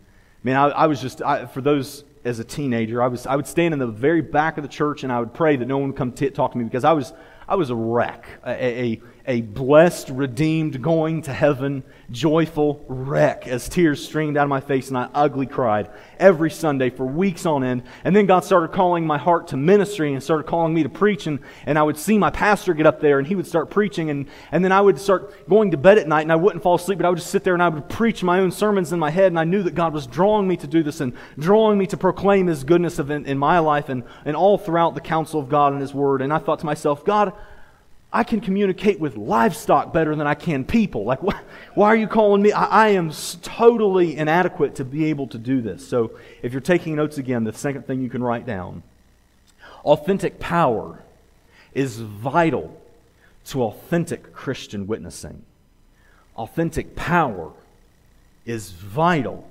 man, 0.43 0.57
I, 0.57 0.69
I 0.69 0.87
was 0.87 1.01
just, 1.01 1.23
I, 1.23 1.47
for 1.47 1.61
those 1.61 2.05
as 2.25 2.39
a 2.39 2.45
teenager, 2.45 3.03
I, 3.03 3.09
was, 3.09 3.27
I 3.27 3.37
would 3.37 3.47
stand 3.47 3.73
in 3.73 3.79
the 3.81 3.87
very 3.87 4.21
back 4.21 4.59
of 4.59 4.63
the 4.63 4.69
church 4.69 5.03
and 5.03 5.13
I 5.13 5.21
would 5.21 5.35
pray 5.35 5.57
that 5.57 5.67
no 5.67 5.79
one 5.79 5.89
would 5.89 5.97
come 5.97 6.13
t- 6.13 6.31
talk 6.31 6.53
to 6.53 6.59
me 6.59 6.65
because 6.65 6.85
I 6.85 6.93
was, 6.93 7.13
I 7.49 7.57
was 7.57 7.71
a 7.71 7.75
wreck, 7.75 8.27
a, 8.45 8.51
a, 8.51 9.03
a 9.27 9.41
blessed, 9.41 10.09
redeemed, 10.09 10.83
going 10.83 11.23
to 11.23 11.33
heaven, 11.33 11.85
joyful 12.11 12.85
wreck 12.89 13.47
as 13.47 13.69
tears 13.69 14.05
streamed 14.05 14.37
out 14.37 14.45
of 14.45 14.49
my 14.49 14.61
face 14.61 14.89
and 14.89 14.99
I 14.99 15.09
ugly 15.15 15.47
cried 15.47 15.91
every 16.19 16.51
Sunday 16.51 16.91
for 16.91 17.05
weeks 17.05 17.47
on 17.47 17.63
end. 17.63 17.85
And 18.05 18.15
then 18.15 18.27
God 18.27 18.45
started 18.45 18.73
calling 18.73 19.07
my 19.07 19.19
heart 19.19 19.49
to 19.49 19.57
ministry 19.57 20.13
and 20.13 20.23
started 20.23 20.45
calling 20.45 20.75
me 20.75 20.83
to 20.83 20.89
preach. 20.89 21.27
And, 21.27 21.39
and 21.67 21.79
I 21.79 21.83
would 21.83 21.97
see 21.97 22.19
my 22.19 22.31
pastor 22.31 22.75
get 22.75 22.87
up 22.87 23.01
there 23.01 23.19
and 23.19 23.27
he 23.27 23.35
would 23.35 23.47
start 23.47 23.71
preaching. 23.71 24.11
And, 24.11 24.27
and 24.51 24.65
then 24.65 24.73
I 24.73 24.81
would 24.81 24.99
start 24.99 25.49
going 25.49 25.71
to 25.71 25.77
bed 25.77 25.99
at 25.99 26.09
night 26.09 26.23
and 26.23 26.33
I 26.33 26.37
wouldn't 26.37 26.63
fall 26.63 26.75
asleep, 26.75 26.99
but 26.99 27.07
I 27.07 27.09
would 27.09 27.19
just 27.19 27.31
sit 27.31 27.45
there 27.45 27.55
and 27.55 27.63
I 27.63 27.69
would 27.69 27.89
preach 27.89 28.23
my 28.23 28.41
own 28.41 28.51
sermons 28.51 28.93
in 28.93 28.99
my 28.99 29.11
head. 29.11 29.27
And 29.27 29.39
I 29.39 29.45
knew 29.45 29.63
that 29.63 29.75
God 29.75 29.93
was 29.93 30.07
drawing 30.07 30.49
me 30.49 30.57
to 30.59 30.67
do 30.67 30.83
this 30.83 31.01
and 31.01 31.13
drawing 31.39 31.79
me 31.79 31.87
to 31.89 31.97
proclaim 31.97 32.49
His 32.49 32.65
goodness 32.65 32.99
in, 32.99 33.27
in 33.27 33.39
my 33.39 33.61
life 33.61 33.89
and, 33.89 34.03
and 34.25 34.37
all 34.37 34.59
throughout 34.59 34.95
the 34.95 35.01
counsel 35.01 35.41
of 35.41 35.49
God 35.49 35.73
and 35.73 35.81
His 35.81 35.95
Word. 35.95 36.23
And 36.23 36.33
I 36.33 36.39
thought 36.39 36.59
to 36.61 36.67
myself, 36.67 37.05
God, 37.05 37.33
I 38.13 38.25
can 38.25 38.41
communicate 38.41 39.01
with 39.01 39.17
livestock 39.17 39.93
better 39.93 40.15
than 40.15 40.27
I 40.27 40.35
can 40.35 40.65
people. 40.65 41.05
Like, 41.05 41.21
wh- 41.21 41.41
why 41.75 41.87
are 41.89 41.97
you 41.97 42.07
calling 42.07 42.43
me? 42.43 42.53
I, 42.53 42.65
I 42.65 42.89
am 42.91 43.11
totally 43.41 44.17
inadequate 44.17 44.75
to 44.77 44.85
be 44.85 45.07
able 45.07 45.29
to 45.29 45.39
do 45.39 45.63
this. 45.63 45.87
So, 45.87 46.13
if 46.43 46.53
you're 46.53 46.61
taking 46.61 46.95
notes 46.95 47.17
again, 47.19 47.45
the 47.45 47.53
second 47.53 47.87
thing 47.87 48.03
you 48.03 48.11
can 48.11 48.23
write 48.23 48.47
down 48.47 48.83
authentic 49.85 50.39
power 50.39 51.03
is 51.73 51.99
vital 51.99 52.81
to 53.47 53.63
authentic 53.63 54.33
Christian 54.33 54.87
witnessing. 54.87 55.45
Authentic 56.37 56.95
power 56.95 57.53
is 58.45 58.71
vital 58.71 59.49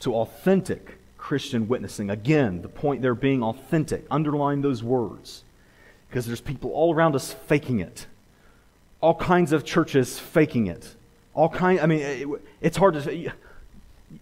to 0.00 0.14
authentic 0.14 0.98
Christian 1.18 1.68
witnessing. 1.68 2.10
Again, 2.10 2.62
the 2.62 2.68
point 2.68 3.02
there 3.02 3.14
being 3.14 3.42
authentic. 3.42 4.06
Underline 4.10 4.62
those 4.62 4.82
words. 4.82 5.44
Because 6.10 6.26
there's 6.26 6.40
people 6.40 6.72
all 6.72 6.92
around 6.92 7.14
us 7.14 7.32
faking 7.32 7.78
it. 7.78 8.06
All 9.00 9.14
kinds 9.14 9.52
of 9.52 9.64
churches 9.64 10.18
faking 10.18 10.66
it. 10.66 10.96
All 11.32 11.48
kind 11.48 11.80
I 11.80 11.86
mean 11.86 12.00
it, 12.00 12.28
it's 12.60 12.76
hard 12.76 12.94
to 12.94 13.32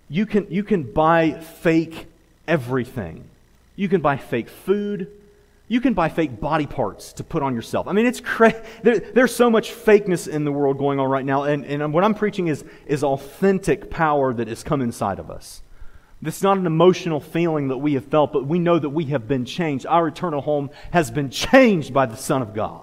you 0.09 0.27
can 0.27 0.46
you 0.51 0.62
can 0.62 0.83
buy 0.85 1.33
fake 1.33 2.07
everything. 2.46 3.24
You 3.74 3.88
can 3.88 4.03
buy 4.03 4.18
fake 4.18 4.48
food. 4.48 5.11
You 5.68 5.81
can 5.83 5.92
buy 5.94 6.09
fake 6.09 6.40
body 6.40 6.66
parts 6.66 7.12
to 7.14 7.24
put 7.24 7.42
on 7.42 7.55
yourself. 7.55 7.87
I 7.88 7.92
mean, 7.92 8.07
it's 8.07 8.20
crazy. 8.20 8.57
There, 8.83 8.98
there's 8.98 9.35
so 9.35 9.51
much 9.51 9.70
fakeness 9.70 10.27
in 10.27 10.44
the 10.44 10.53
world 10.53 10.79
going 10.79 10.98
on 10.98 11.11
right 11.11 11.24
now. 11.24 11.42
And, 11.42 11.64
and 11.66 11.92
what 11.92 12.05
I'm 12.05 12.14
preaching 12.14 12.48
is, 12.48 12.64
is 12.87 13.05
authentic 13.05 13.90
power 13.90 14.33
that 14.33 14.48
has 14.48 14.62
come 14.62 14.81
inside 14.81 15.18
of 15.18 15.31
us. 15.31 15.62
This 16.20 16.38
is 16.38 16.42
not 16.42 16.59
an 16.59 16.66
emotional 16.66 17.20
feeling 17.20 17.68
that 17.68 17.78
we 17.78 17.94
have 17.94 18.07
felt, 18.07 18.33
but 18.33 18.46
we 18.46 18.59
know 18.59 18.78
that 18.78 18.88
we 18.90 19.07
have 19.07 19.28
been 19.28 19.44
changed. 19.44 19.87
Our 19.87 20.09
eternal 20.09 20.40
home 20.40 20.70
has 20.90 21.11
been 21.11 21.31
changed 21.31 21.94
by 21.94 22.07
the 22.07 22.16
Son 22.16 22.42
of 22.42 22.54
God. 22.54 22.83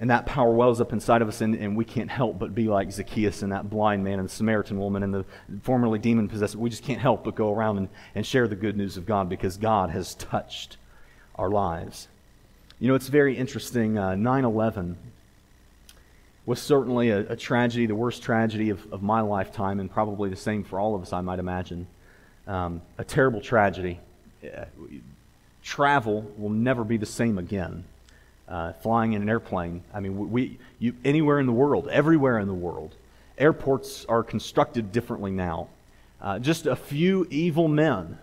And 0.00 0.10
that 0.10 0.26
power 0.26 0.52
wells 0.52 0.80
up 0.80 0.92
inside 0.92 1.22
of 1.22 1.28
us, 1.28 1.40
and, 1.40 1.56
and 1.56 1.76
we 1.76 1.84
can't 1.84 2.10
help 2.10 2.38
but 2.38 2.54
be 2.54 2.68
like 2.68 2.92
Zacchaeus 2.92 3.42
and 3.42 3.50
that 3.50 3.68
blind 3.68 4.04
man 4.04 4.20
and 4.20 4.28
the 4.28 4.32
Samaritan 4.32 4.78
woman 4.78 5.02
and 5.02 5.12
the 5.12 5.24
formerly 5.62 5.98
demon 5.98 6.28
possessed. 6.28 6.54
We 6.54 6.70
just 6.70 6.84
can't 6.84 7.00
help 7.00 7.24
but 7.24 7.34
go 7.34 7.52
around 7.52 7.78
and, 7.78 7.88
and 8.14 8.24
share 8.24 8.46
the 8.46 8.54
good 8.54 8.76
news 8.76 8.96
of 8.96 9.06
God 9.06 9.28
because 9.28 9.56
God 9.56 9.90
has 9.90 10.14
touched 10.14 10.76
our 11.34 11.50
lives. 11.50 12.06
You 12.78 12.86
know, 12.86 12.94
it's 12.94 13.08
very 13.08 13.36
interesting. 13.36 13.98
Uh, 13.98 14.14
9 14.14 14.44
uh, 14.44 14.48
11 14.48 14.96
was 16.48 16.58
certainly 16.58 17.10
a, 17.10 17.18
a, 17.32 17.36
tragedy, 17.36 17.84
the 17.84 17.94
worst 17.94 18.22
tragedy 18.22 18.70
of, 18.70 18.90
of 18.90 19.02
my 19.02 19.20
lifetime, 19.20 19.80
and 19.80 19.90
probably 19.90 20.30
the 20.30 20.36
same 20.36 20.64
for 20.64 20.80
all 20.80 20.94
of 20.94 21.02
us, 21.02 21.12
I 21.12 21.20
might 21.20 21.38
imagine. 21.38 21.86
Um, 22.46 22.80
a 22.96 23.04
terrible 23.04 23.42
tragedy. 23.42 24.00
Uh, 24.42 24.64
travel 25.62 26.22
will 26.38 26.48
never 26.48 26.84
be 26.84 26.96
the 26.96 27.04
same 27.04 27.36
again 27.36 27.84
uh, 28.48 28.72
flying 28.72 29.12
in 29.12 29.20
an 29.20 29.28
airplane. 29.28 29.82
I 29.92 30.00
mean, 30.00 30.30
we, 30.30 30.58
you, 30.78 30.94
anywhere 31.04 31.38
in 31.38 31.44
the 31.44 31.52
world, 31.52 31.86
everywhere 31.88 32.38
in 32.38 32.48
the 32.48 32.54
world, 32.54 32.94
airports 33.36 34.06
are 34.06 34.22
constructed 34.22 34.90
differently 34.90 35.32
now. 35.32 35.68
Uh, 36.18 36.38
just 36.38 36.64
a 36.64 36.76
few 36.76 37.26
evil 37.28 37.68
men 37.68 38.18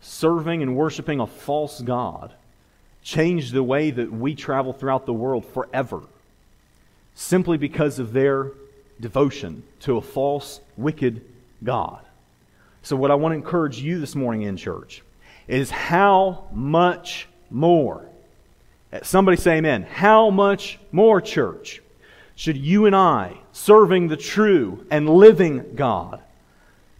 serving 0.00 0.62
and 0.62 0.76
worshiping 0.76 1.18
a 1.18 1.26
false 1.26 1.80
God 1.80 2.32
changed 3.02 3.52
the 3.52 3.64
way 3.64 3.90
that 3.90 4.12
we 4.12 4.36
travel 4.36 4.72
throughout 4.72 5.04
the 5.04 5.12
world 5.12 5.44
forever 5.44 6.02
simply 7.20 7.58
because 7.58 7.98
of 7.98 8.12
their 8.12 8.52
devotion 9.00 9.62
to 9.80 9.96
a 9.96 10.00
false, 10.00 10.60
wicked 10.76 11.24
God. 11.62 12.04
So, 12.82 12.96
what 12.96 13.10
I 13.10 13.14
want 13.14 13.32
to 13.32 13.36
encourage 13.36 13.78
you 13.80 14.00
this 14.00 14.14
morning 14.14 14.42
in 14.42 14.56
church 14.56 15.02
is 15.46 15.70
how 15.70 16.48
much 16.52 17.28
more 17.50 18.10
Somebody 19.02 19.36
say 19.36 19.58
amen. 19.58 19.84
How 19.84 20.30
much 20.30 20.78
more, 20.90 21.20
church, 21.20 21.80
should 22.34 22.56
you 22.56 22.86
and 22.86 22.96
I, 22.96 23.36
serving 23.52 24.08
the 24.08 24.16
true 24.16 24.84
and 24.90 25.08
living 25.08 25.74
God, 25.76 26.20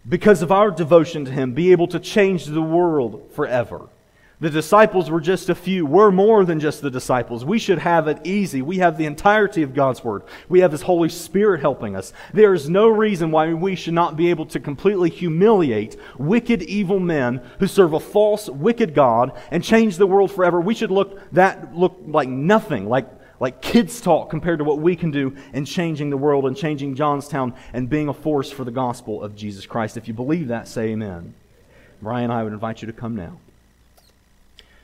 because 0.07 0.41
of 0.41 0.51
our 0.51 0.71
devotion 0.71 1.25
to 1.25 1.31
Him, 1.31 1.53
be 1.53 1.73
able 1.73 1.87
to 1.87 1.99
change 1.99 2.45
the 2.45 2.61
world 2.61 3.29
forever? 3.33 3.89
The 4.41 4.49
disciples 4.49 5.11
were 5.11 5.21
just 5.21 5.49
a 5.49 5.55
few. 5.55 5.85
We're 5.85 6.09
more 6.09 6.43
than 6.45 6.59
just 6.59 6.81
the 6.81 6.89
disciples. 6.89 7.45
We 7.45 7.59
should 7.59 7.77
have 7.77 8.07
it 8.07 8.25
easy. 8.25 8.63
We 8.63 8.79
have 8.79 8.97
the 8.97 9.05
entirety 9.05 9.61
of 9.61 9.75
God's 9.75 10.03
Word. 10.03 10.23
We 10.49 10.61
have 10.61 10.71
His 10.71 10.81
Holy 10.81 11.09
Spirit 11.09 11.61
helping 11.61 11.95
us. 11.95 12.11
There 12.33 12.55
is 12.55 12.67
no 12.67 12.87
reason 12.87 13.29
why 13.29 13.53
we 13.53 13.75
should 13.75 13.93
not 13.93 14.17
be 14.17 14.31
able 14.31 14.47
to 14.47 14.59
completely 14.59 15.11
humiliate 15.11 15.95
wicked, 16.17 16.63
evil 16.63 16.99
men 16.99 17.43
who 17.59 17.67
serve 17.67 17.93
a 17.93 17.99
false, 17.99 18.49
wicked 18.49 18.95
God 18.95 19.39
and 19.51 19.63
change 19.63 19.97
the 19.97 20.07
world 20.07 20.31
forever. 20.31 20.59
We 20.59 20.73
should 20.73 20.89
look 20.89 21.19
that 21.33 21.75
look 21.75 21.99
like 22.07 22.27
nothing, 22.27 22.89
like 22.89 23.07
like 23.39 23.61
kids 23.61 24.01
talk 24.01 24.31
compared 24.31 24.57
to 24.57 24.65
what 24.65 24.79
we 24.79 24.95
can 24.95 25.11
do 25.11 25.35
in 25.53 25.65
changing 25.65 26.09
the 26.09 26.17
world 26.17 26.47
and 26.47 26.57
changing 26.57 26.95
Johnstown 26.95 27.53
and 27.73 27.87
being 27.87 28.07
a 28.07 28.13
force 28.13 28.51
for 28.51 28.63
the 28.63 28.71
gospel 28.71 29.21
of 29.21 29.35
Jesus 29.35 29.67
Christ. 29.67 29.97
If 29.97 30.07
you 30.07 30.15
believe 30.15 30.47
that, 30.47 30.67
say 30.67 30.89
amen. 30.89 31.35
Brian, 32.01 32.31
I 32.31 32.41
would 32.43 32.53
invite 32.53 32.81
you 32.81 32.87
to 32.87 32.93
come 32.93 33.15
now. 33.15 33.37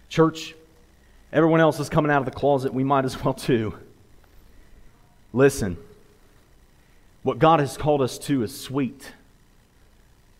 Church, 0.10 0.56
everyone 1.32 1.60
else 1.60 1.80
is 1.80 1.90
coming 1.90 2.12
out 2.12 2.20
of 2.20 2.26
the 2.26 2.32
closet. 2.32 2.74
We 2.74 2.84
might 2.84 3.06
as 3.06 3.22
well 3.24 3.34
too. 3.34 3.78
Listen, 5.34 5.78
what 7.24 7.40
God 7.40 7.60
has 7.60 7.78
called 7.78 8.02
us 8.02 8.18
to 8.20 8.44
is 8.44 8.58
sweet. 8.58 9.12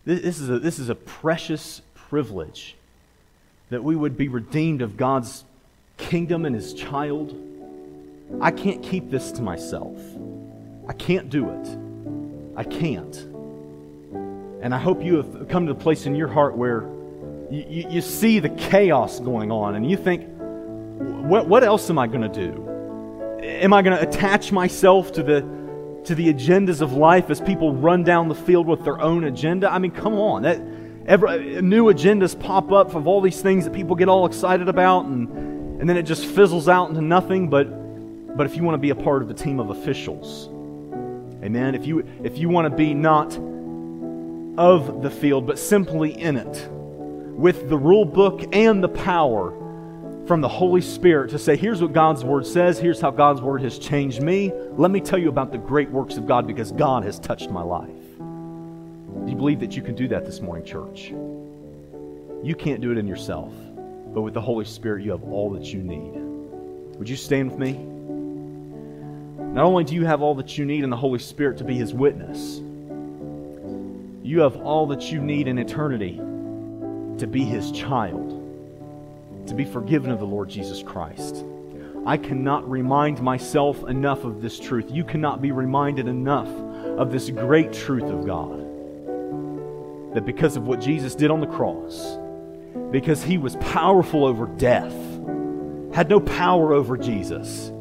This 0.04 0.40
is 0.40 0.48
a, 0.48 0.58
this 0.58 0.78
is 0.78 0.88
a 0.88 0.94
precious 0.94 1.82
privilege 1.94 2.76
that 3.68 3.84
we 3.84 3.94
would 3.94 4.16
be 4.16 4.28
redeemed 4.28 4.80
of 4.80 4.96
God's 4.96 5.44
kingdom 5.98 6.46
and 6.46 6.54
His 6.54 6.72
child. 6.72 7.36
I 8.40 8.50
can't 8.50 8.82
keep 8.82 9.10
this 9.10 9.32
to 9.32 9.42
myself. 9.42 9.98
I 10.88 10.94
can't 10.94 11.28
do 11.28 11.50
it. 11.50 11.68
I 12.56 12.64
can't. 12.64 13.14
And 14.62 14.74
I 14.74 14.78
hope 14.78 15.04
you 15.04 15.16
have 15.16 15.48
come 15.48 15.66
to 15.66 15.74
the 15.74 15.78
place 15.78 16.06
in 16.06 16.14
your 16.14 16.28
heart 16.28 16.56
where 16.56 16.88
you, 17.50 17.86
you, 17.88 18.00
see 18.00 18.40
the 18.40 18.50
chaos 18.50 19.20
going 19.20 19.50
on 19.50 19.74
and 19.74 19.88
you 19.88 19.96
think, 19.96 20.26
what, 21.28 21.48
what 21.48 21.64
else 21.64 21.88
am 21.88 21.98
I 21.98 22.06
going 22.06 22.20
to 22.20 22.28
do? 22.28 22.64
Am 23.42 23.72
I 23.72 23.82
going 23.82 23.96
to 23.96 24.06
attach 24.06 24.52
myself 24.52 25.12
to 25.12 25.22
the, 25.22 25.40
to 26.04 26.14
the 26.14 26.32
agendas 26.32 26.82
of 26.82 26.92
life 26.92 27.30
as 27.30 27.40
people 27.40 27.74
run 27.74 28.04
down 28.04 28.28
the 28.28 28.34
field 28.34 28.66
with 28.66 28.84
their 28.84 29.00
own 29.00 29.24
agenda? 29.24 29.72
I 29.72 29.78
mean, 29.78 29.92
come 29.92 30.14
on. 30.14 30.42
That, 30.42 30.60
every, 31.06 31.62
new 31.62 31.84
agendas 31.84 32.38
pop 32.38 32.70
up 32.70 32.94
of 32.94 33.06
all 33.06 33.20
these 33.20 33.40
things 33.40 33.64
that 33.64 33.72
people 33.72 33.96
get 33.96 34.08
all 34.08 34.26
excited 34.26 34.68
about, 34.68 35.06
and, 35.06 35.28
and 35.80 35.88
then 35.88 35.96
it 35.96 36.02
just 36.02 36.26
fizzles 36.26 36.68
out 36.68 36.90
into 36.90 37.00
nothing. 37.00 37.48
But, 37.48 37.66
but 38.36 38.44
if 38.44 38.56
you 38.56 38.62
want 38.62 38.74
to 38.74 38.78
be 38.78 38.90
a 38.90 38.94
part 38.94 39.22
of 39.22 39.28
the 39.28 39.34
team 39.34 39.58
of 39.58 39.70
officials, 39.70 40.48
amen, 41.42 41.74
if 41.74 41.86
you, 41.86 42.06
if 42.22 42.36
you 42.36 42.50
want 42.50 42.70
to 42.70 42.76
be 42.76 42.92
not 42.92 43.38
of 44.58 45.02
the 45.02 45.10
field, 45.10 45.46
but 45.46 45.58
simply 45.58 46.10
in 46.20 46.36
it, 46.36 46.68
with 47.38 47.68
the 47.68 47.78
rule 47.78 48.04
book 48.04 48.44
and 48.52 48.82
the 48.82 48.88
power 48.88 49.52
from 50.26 50.40
the 50.40 50.48
Holy 50.48 50.80
Spirit 50.80 51.30
to 51.30 51.38
say, 51.38 51.56
here's 51.56 51.80
what 51.80 51.92
God's 51.92 52.24
Word 52.24 52.44
says, 52.44 52.80
here's 52.80 53.00
how 53.00 53.12
God's 53.12 53.40
Word 53.40 53.62
has 53.62 53.78
changed 53.78 54.20
me. 54.20 54.52
Let 54.72 54.90
me 54.90 55.00
tell 55.00 55.20
you 55.20 55.28
about 55.28 55.52
the 55.52 55.58
great 55.58 55.88
works 55.88 56.16
of 56.16 56.26
God 56.26 56.48
because 56.48 56.72
God 56.72 57.04
has 57.04 57.20
touched 57.20 57.48
my 57.48 57.62
life. 57.62 57.88
Do 58.18 59.30
you 59.30 59.36
believe 59.36 59.60
that 59.60 59.76
you 59.76 59.82
can 59.82 59.94
do 59.94 60.08
that 60.08 60.24
this 60.24 60.40
morning, 60.40 60.64
church? 60.64 61.10
You 62.42 62.56
can't 62.58 62.80
do 62.80 62.90
it 62.90 62.98
in 62.98 63.06
yourself, 63.06 63.54
but 64.12 64.22
with 64.22 64.34
the 64.34 64.40
Holy 64.40 64.64
Spirit, 64.64 65.04
you 65.04 65.12
have 65.12 65.22
all 65.22 65.48
that 65.52 65.72
you 65.72 65.80
need. 65.80 66.14
Would 66.98 67.08
you 67.08 67.16
stand 67.16 67.52
with 67.52 67.60
me? 67.60 67.74
Not 69.54 69.64
only 69.64 69.84
do 69.84 69.94
you 69.94 70.04
have 70.04 70.22
all 70.22 70.34
that 70.34 70.58
you 70.58 70.64
need 70.64 70.82
in 70.82 70.90
the 70.90 70.96
Holy 70.96 71.20
Spirit 71.20 71.56
to 71.58 71.64
be 71.64 71.76
His 71.76 71.94
witness, 71.94 72.58
you 74.24 74.40
have 74.40 74.56
all 74.56 74.88
that 74.88 75.12
you 75.12 75.20
need 75.20 75.46
in 75.46 75.56
eternity 75.58 76.20
to 77.18 77.26
be 77.26 77.44
his 77.44 77.70
child, 77.72 79.46
to 79.46 79.54
be 79.54 79.64
forgiven 79.64 80.10
of 80.10 80.18
the 80.18 80.26
Lord 80.26 80.48
Jesus 80.48 80.82
Christ. 80.82 81.44
I 82.06 82.16
cannot 82.16 82.68
remind 82.68 83.20
myself 83.20 83.86
enough 83.88 84.24
of 84.24 84.40
this 84.40 84.58
truth. 84.58 84.86
You 84.90 85.04
cannot 85.04 85.42
be 85.42 85.52
reminded 85.52 86.08
enough 86.08 86.48
of 86.98 87.12
this 87.12 87.28
great 87.30 87.72
truth 87.72 88.04
of 88.04 88.24
God. 88.24 88.64
That 90.14 90.24
because 90.24 90.56
of 90.56 90.66
what 90.66 90.80
Jesus 90.80 91.14
did 91.14 91.30
on 91.30 91.40
the 91.40 91.46
cross, 91.46 92.16
because 92.90 93.22
he 93.22 93.36
was 93.36 93.56
powerful 93.56 94.24
over 94.24 94.46
death, 94.46 94.94
had 95.92 96.08
no 96.08 96.20
power 96.20 96.72
over 96.72 96.96
Jesus. 96.96 97.72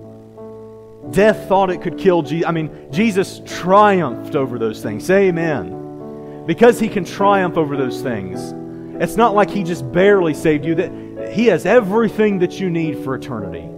Death 1.12 1.48
thought 1.48 1.70
it 1.70 1.82
could 1.82 1.98
kill 1.98 2.22
Jesus. 2.22 2.48
I 2.48 2.52
mean, 2.52 2.70
Jesus 2.92 3.42
triumphed 3.46 4.36
over 4.36 4.60
those 4.60 4.82
things. 4.82 5.06
Say 5.06 5.30
amen. 5.30 6.44
Because 6.46 6.80
he 6.80 6.90
can 6.90 7.06
triumph 7.06 7.56
over 7.56 7.78
those 7.78 8.02
things, 8.02 8.54
it's 9.02 9.16
not 9.16 9.36
like 9.36 9.50
He 9.50 9.64
just 9.64 9.92
barely 9.92 10.34
saved 10.34 10.66
you, 10.66 10.76
that 10.76 11.34
He 11.34 11.48
has 11.48 11.66
everything 11.66 12.40
that 12.40 12.60
you 12.60 12.70
need 12.70 13.04
for 13.04 13.16
eternity. 13.16 13.70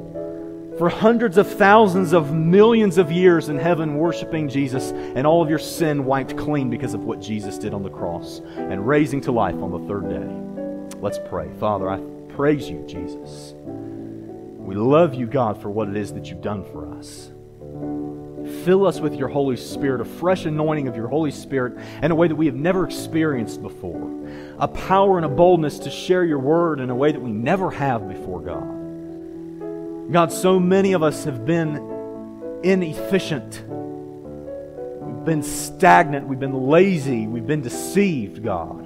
For 0.78 0.88
hundreds 0.88 1.38
of 1.38 1.52
thousands 1.52 2.14
of 2.14 2.34
millions 2.34 2.98
of 2.98 3.12
years 3.12 3.50
in 3.50 3.58
heaven 3.58 3.98
worshiping 3.98 4.48
Jesus, 4.48 4.92
and 4.92 5.28
all 5.28 5.42
of 5.42 5.50
your 5.50 5.60
sin 5.60 6.06
wiped 6.06 6.38
clean 6.38 6.70
because 6.70 6.94
of 6.94 7.04
what 7.04 7.20
Jesus 7.20 7.58
did 7.58 7.74
on 7.74 7.84
the 7.84 7.90
cross 7.90 8.42
and 8.56 8.88
raising 8.88 9.20
to 9.22 9.32
life 9.34 9.56
on 9.56 9.72
the 9.72 9.88
third 9.88 10.10
day. 10.10 11.00
Let's 11.02 11.20
pray. 11.30 11.50
Father, 11.60 11.90
I 11.90 12.00
praise 12.34 12.70
you, 12.70 12.86
Jesus. 12.88 13.54
We 13.66 14.76
love 14.76 15.16
you, 15.16 15.26
God, 15.26 15.62
for 15.62 15.70
what 15.70 15.90
it 15.90 15.98
is 15.98 16.14
that 16.14 16.30
you've 16.30 16.42
done 16.42 16.64
for 16.64 16.88
us. 16.96 17.32
Fill 18.50 18.86
us 18.86 19.00
with 19.00 19.16
your 19.16 19.28
Holy 19.28 19.58
Spirit, 19.58 20.02
a 20.02 20.06
fresh 20.06 20.46
anointing 20.46 20.88
of 20.88 20.96
your 20.96 21.08
Holy 21.08 21.32
Spirit 21.32 21.78
in 22.02 22.12
a 22.12 22.16
way 22.16 22.28
that 22.28 22.36
we 22.36 22.46
have 22.48 22.56
never 22.56 22.86
experienced 22.86 23.62
before. 23.62 24.10
A 24.60 24.68
power 24.68 25.18
and 25.18 25.26
a 25.26 25.30
boldness 25.30 25.80
to 25.80 25.90
share 25.90 26.24
your 26.26 26.40
word 26.40 26.80
in 26.80 26.90
a 26.90 26.96
way 26.96 27.12
that 27.12 27.22
we 27.22 27.32
never 27.32 27.72
have 27.72 28.08
before, 28.08 28.42
God. 28.42 30.12
God, 30.12 30.32
so 30.32 30.60
many 30.60 30.94
of 30.94 31.04
us 31.04 31.24
have 31.26 31.46
been 31.46 32.60
inefficient. 32.64 33.64
We've 33.70 35.26
been 35.26 35.44
stagnant. 35.44 36.28
We've 36.28 36.40
been 36.40 36.68
lazy. 36.68 37.28
We've 37.28 37.48
been 37.48 37.62
deceived, 37.62 38.44
God. 38.44 38.86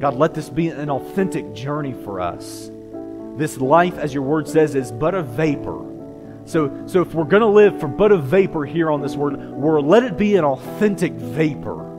God, 0.00 0.14
let 0.14 0.34
this 0.34 0.48
be 0.48 0.68
an 0.68 0.90
authentic 0.90 1.54
journey 1.54 1.94
for 2.04 2.20
us. 2.20 2.70
This 3.36 3.58
life, 3.58 3.98
as 3.98 4.12
your 4.12 4.24
word 4.24 4.48
says, 4.48 4.74
is 4.74 4.90
but 4.90 5.14
a 5.14 5.22
vapor. 5.22 5.91
So, 6.44 6.86
so 6.86 7.02
if 7.02 7.14
we're 7.14 7.24
going 7.24 7.42
to 7.42 7.46
live 7.46 7.78
for 7.78 7.88
but 7.88 8.12
a 8.12 8.18
vapor 8.18 8.64
here 8.64 8.90
on 8.90 9.00
this 9.00 9.14
word, 9.14 9.38
world, 9.38 9.86
let 9.86 10.02
it 10.02 10.16
be 10.16 10.36
an 10.36 10.44
authentic 10.44 11.12
vapor. 11.12 11.90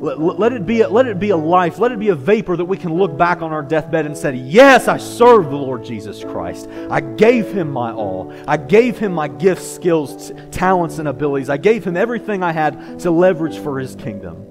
Let, 0.00 0.20
let, 0.20 0.52
it 0.52 0.64
be 0.64 0.82
a, 0.82 0.88
let 0.88 1.06
it 1.06 1.18
be 1.18 1.30
a 1.30 1.36
life, 1.36 1.80
let 1.80 1.90
it 1.90 1.98
be 1.98 2.08
a 2.08 2.14
vapor 2.14 2.56
that 2.56 2.64
we 2.64 2.76
can 2.76 2.94
look 2.94 3.18
back 3.18 3.42
on 3.42 3.52
our 3.52 3.62
deathbed 3.62 4.06
and 4.06 4.16
say, 4.16 4.34
Yes, 4.34 4.86
I 4.86 4.96
served 4.96 5.50
the 5.50 5.56
Lord 5.56 5.84
Jesus 5.84 6.22
Christ. 6.22 6.68
I 6.88 7.00
gave 7.00 7.50
him 7.50 7.70
my 7.70 7.92
all. 7.92 8.32
I 8.46 8.56
gave 8.56 8.96
him 8.96 9.12
my 9.12 9.26
gifts, 9.26 9.68
skills, 9.68 10.30
talents, 10.52 10.98
and 10.98 11.08
abilities. 11.08 11.50
I 11.50 11.56
gave 11.56 11.84
him 11.84 11.96
everything 11.96 12.44
I 12.44 12.52
had 12.52 13.00
to 13.00 13.10
leverage 13.10 13.58
for 13.58 13.80
his 13.80 13.96
kingdom. 13.96 14.46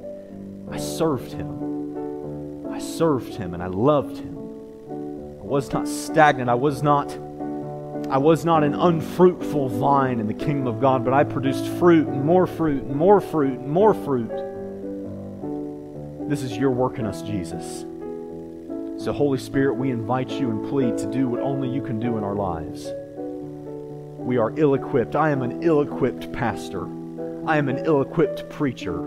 I 0.70 0.78
served 0.78 1.32
him. 1.32 2.68
I 2.70 2.80
served 2.80 3.34
him 3.34 3.54
and 3.54 3.64
I 3.64 3.68
loved 3.68 4.18
him. 4.18 4.38
I 4.38 5.44
was 5.44 5.72
not 5.72 5.88
stagnant. 5.88 6.50
I 6.50 6.56
was 6.56 6.84
not 6.84 7.18
I 8.10 8.18
was 8.20 8.46
not 8.46 8.64
an 8.64 8.74
unfruitful 8.74 9.68
vine 9.68 10.22
in 10.22 10.28
the 10.28 10.34
kingdom 10.34 10.66
of 10.66 10.80
God, 10.80 11.04
but 11.04 11.14
I 11.14 11.26
produced 11.26 11.68
fruit 11.78 12.08
and 12.08 12.24
more 12.24 12.48
fruit 12.48 12.84
and 12.84 12.96
more 12.96 13.20
fruit 13.20 13.60
and 13.60 13.70
more 13.70 13.94
fruit. 13.94 14.32
This 16.30 16.42
is 16.42 16.56
your 16.56 16.72
work 16.72 17.00
in 17.00 17.06
us, 17.06 17.22
Jesus. 17.22 17.86
So, 19.04 19.12
Holy 19.12 19.38
Spirit, 19.38 19.74
we 19.74 19.92
invite 19.92 20.32
you 20.32 20.50
and 20.50 20.70
plead 20.70 20.98
to 21.00 21.12
do 21.12 21.28
what 21.28 21.42
only 21.42 21.68
you 21.68 21.82
can 21.82 22.00
do 22.00 22.18
in 22.18 22.24
our 22.24 22.34
lives. 22.34 22.94
We 24.18 24.38
are 24.38 24.54
ill 24.58 24.74
equipped. 24.74 25.18
I 25.18 25.30
am 25.32 25.42
an 25.42 25.62
ill 25.62 25.82
equipped 25.82 26.32
pastor. 26.32 26.86
I 27.46 27.58
am 27.58 27.68
an 27.68 27.86
ill 27.86 28.02
equipped 28.02 28.50
preacher. 28.50 29.02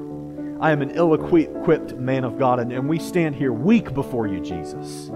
I 0.61 0.73
am 0.73 0.83
an 0.83 0.91
ill 0.91 1.15
equipped 1.15 1.95
man 1.95 2.25
of 2.25 2.39
God, 2.39 2.61
and, 2.61 2.71
and 2.71 2.87
we 2.87 2.99
stand 2.99 3.35
here 3.35 3.53
weak 3.53 3.95
before 3.95 4.27
you, 4.27 4.41
Jesus. 4.41 5.11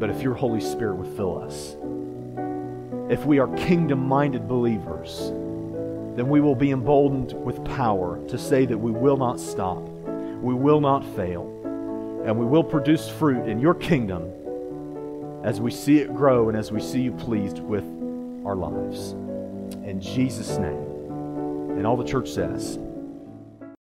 But 0.00 0.10
if 0.10 0.22
your 0.22 0.34
Holy 0.34 0.60
Spirit 0.60 0.96
would 0.96 1.16
fill 1.16 1.40
us, 1.40 1.76
if 3.08 3.24
we 3.24 3.38
are 3.38 3.48
kingdom 3.56 4.06
minded 4.06 4.48
believers, 4.48 5.30
then 6.16 6.28
we 6.28 6.40
will 6.40 6.54
be 6.54 6.70
emboldened 6.70 7.32
with 7.44 7.64
power 7.64 8.18
to 8.28 8.38
say 8.38 8.66
that 8.66 8.78
we 8.78 8.90
will 8.90 9.16
not 9.16 9.38
stop, 9.38 9.82
we 10.40 10.54
will 10.54 10.80
not 10.80 11.04
fail, 11.14 11.44
and 12.26 12.36
we 12.36 12.44
will 12.44 12.64
produce 12.64 13.08
fruit 13.08 13.48
in 13.48 13.60
your 13.60 13.74
kingdom 13.74 14.32
as 15.44 15.60
we 15.60 15.70
see 15.70 15.98
it 15.98 16.12
grow 16.14 16.48
and 16.48 16.58
as 16.58 16.72
we 16.72 16.80
see 16.80 17.00
you 17.00 17.12
pleased 17.12 17.60
with 17.60 17.84
our 18.44 18.56
lives. 18.56 19.12
In 19.84 20.00
Jesus' 20.00 20.58
name. 20.58 20.82
And 21.76 21.86
all 21.86 21.96
the 21.96 22.04
church 22.04 22.30
says, 22.30 22.78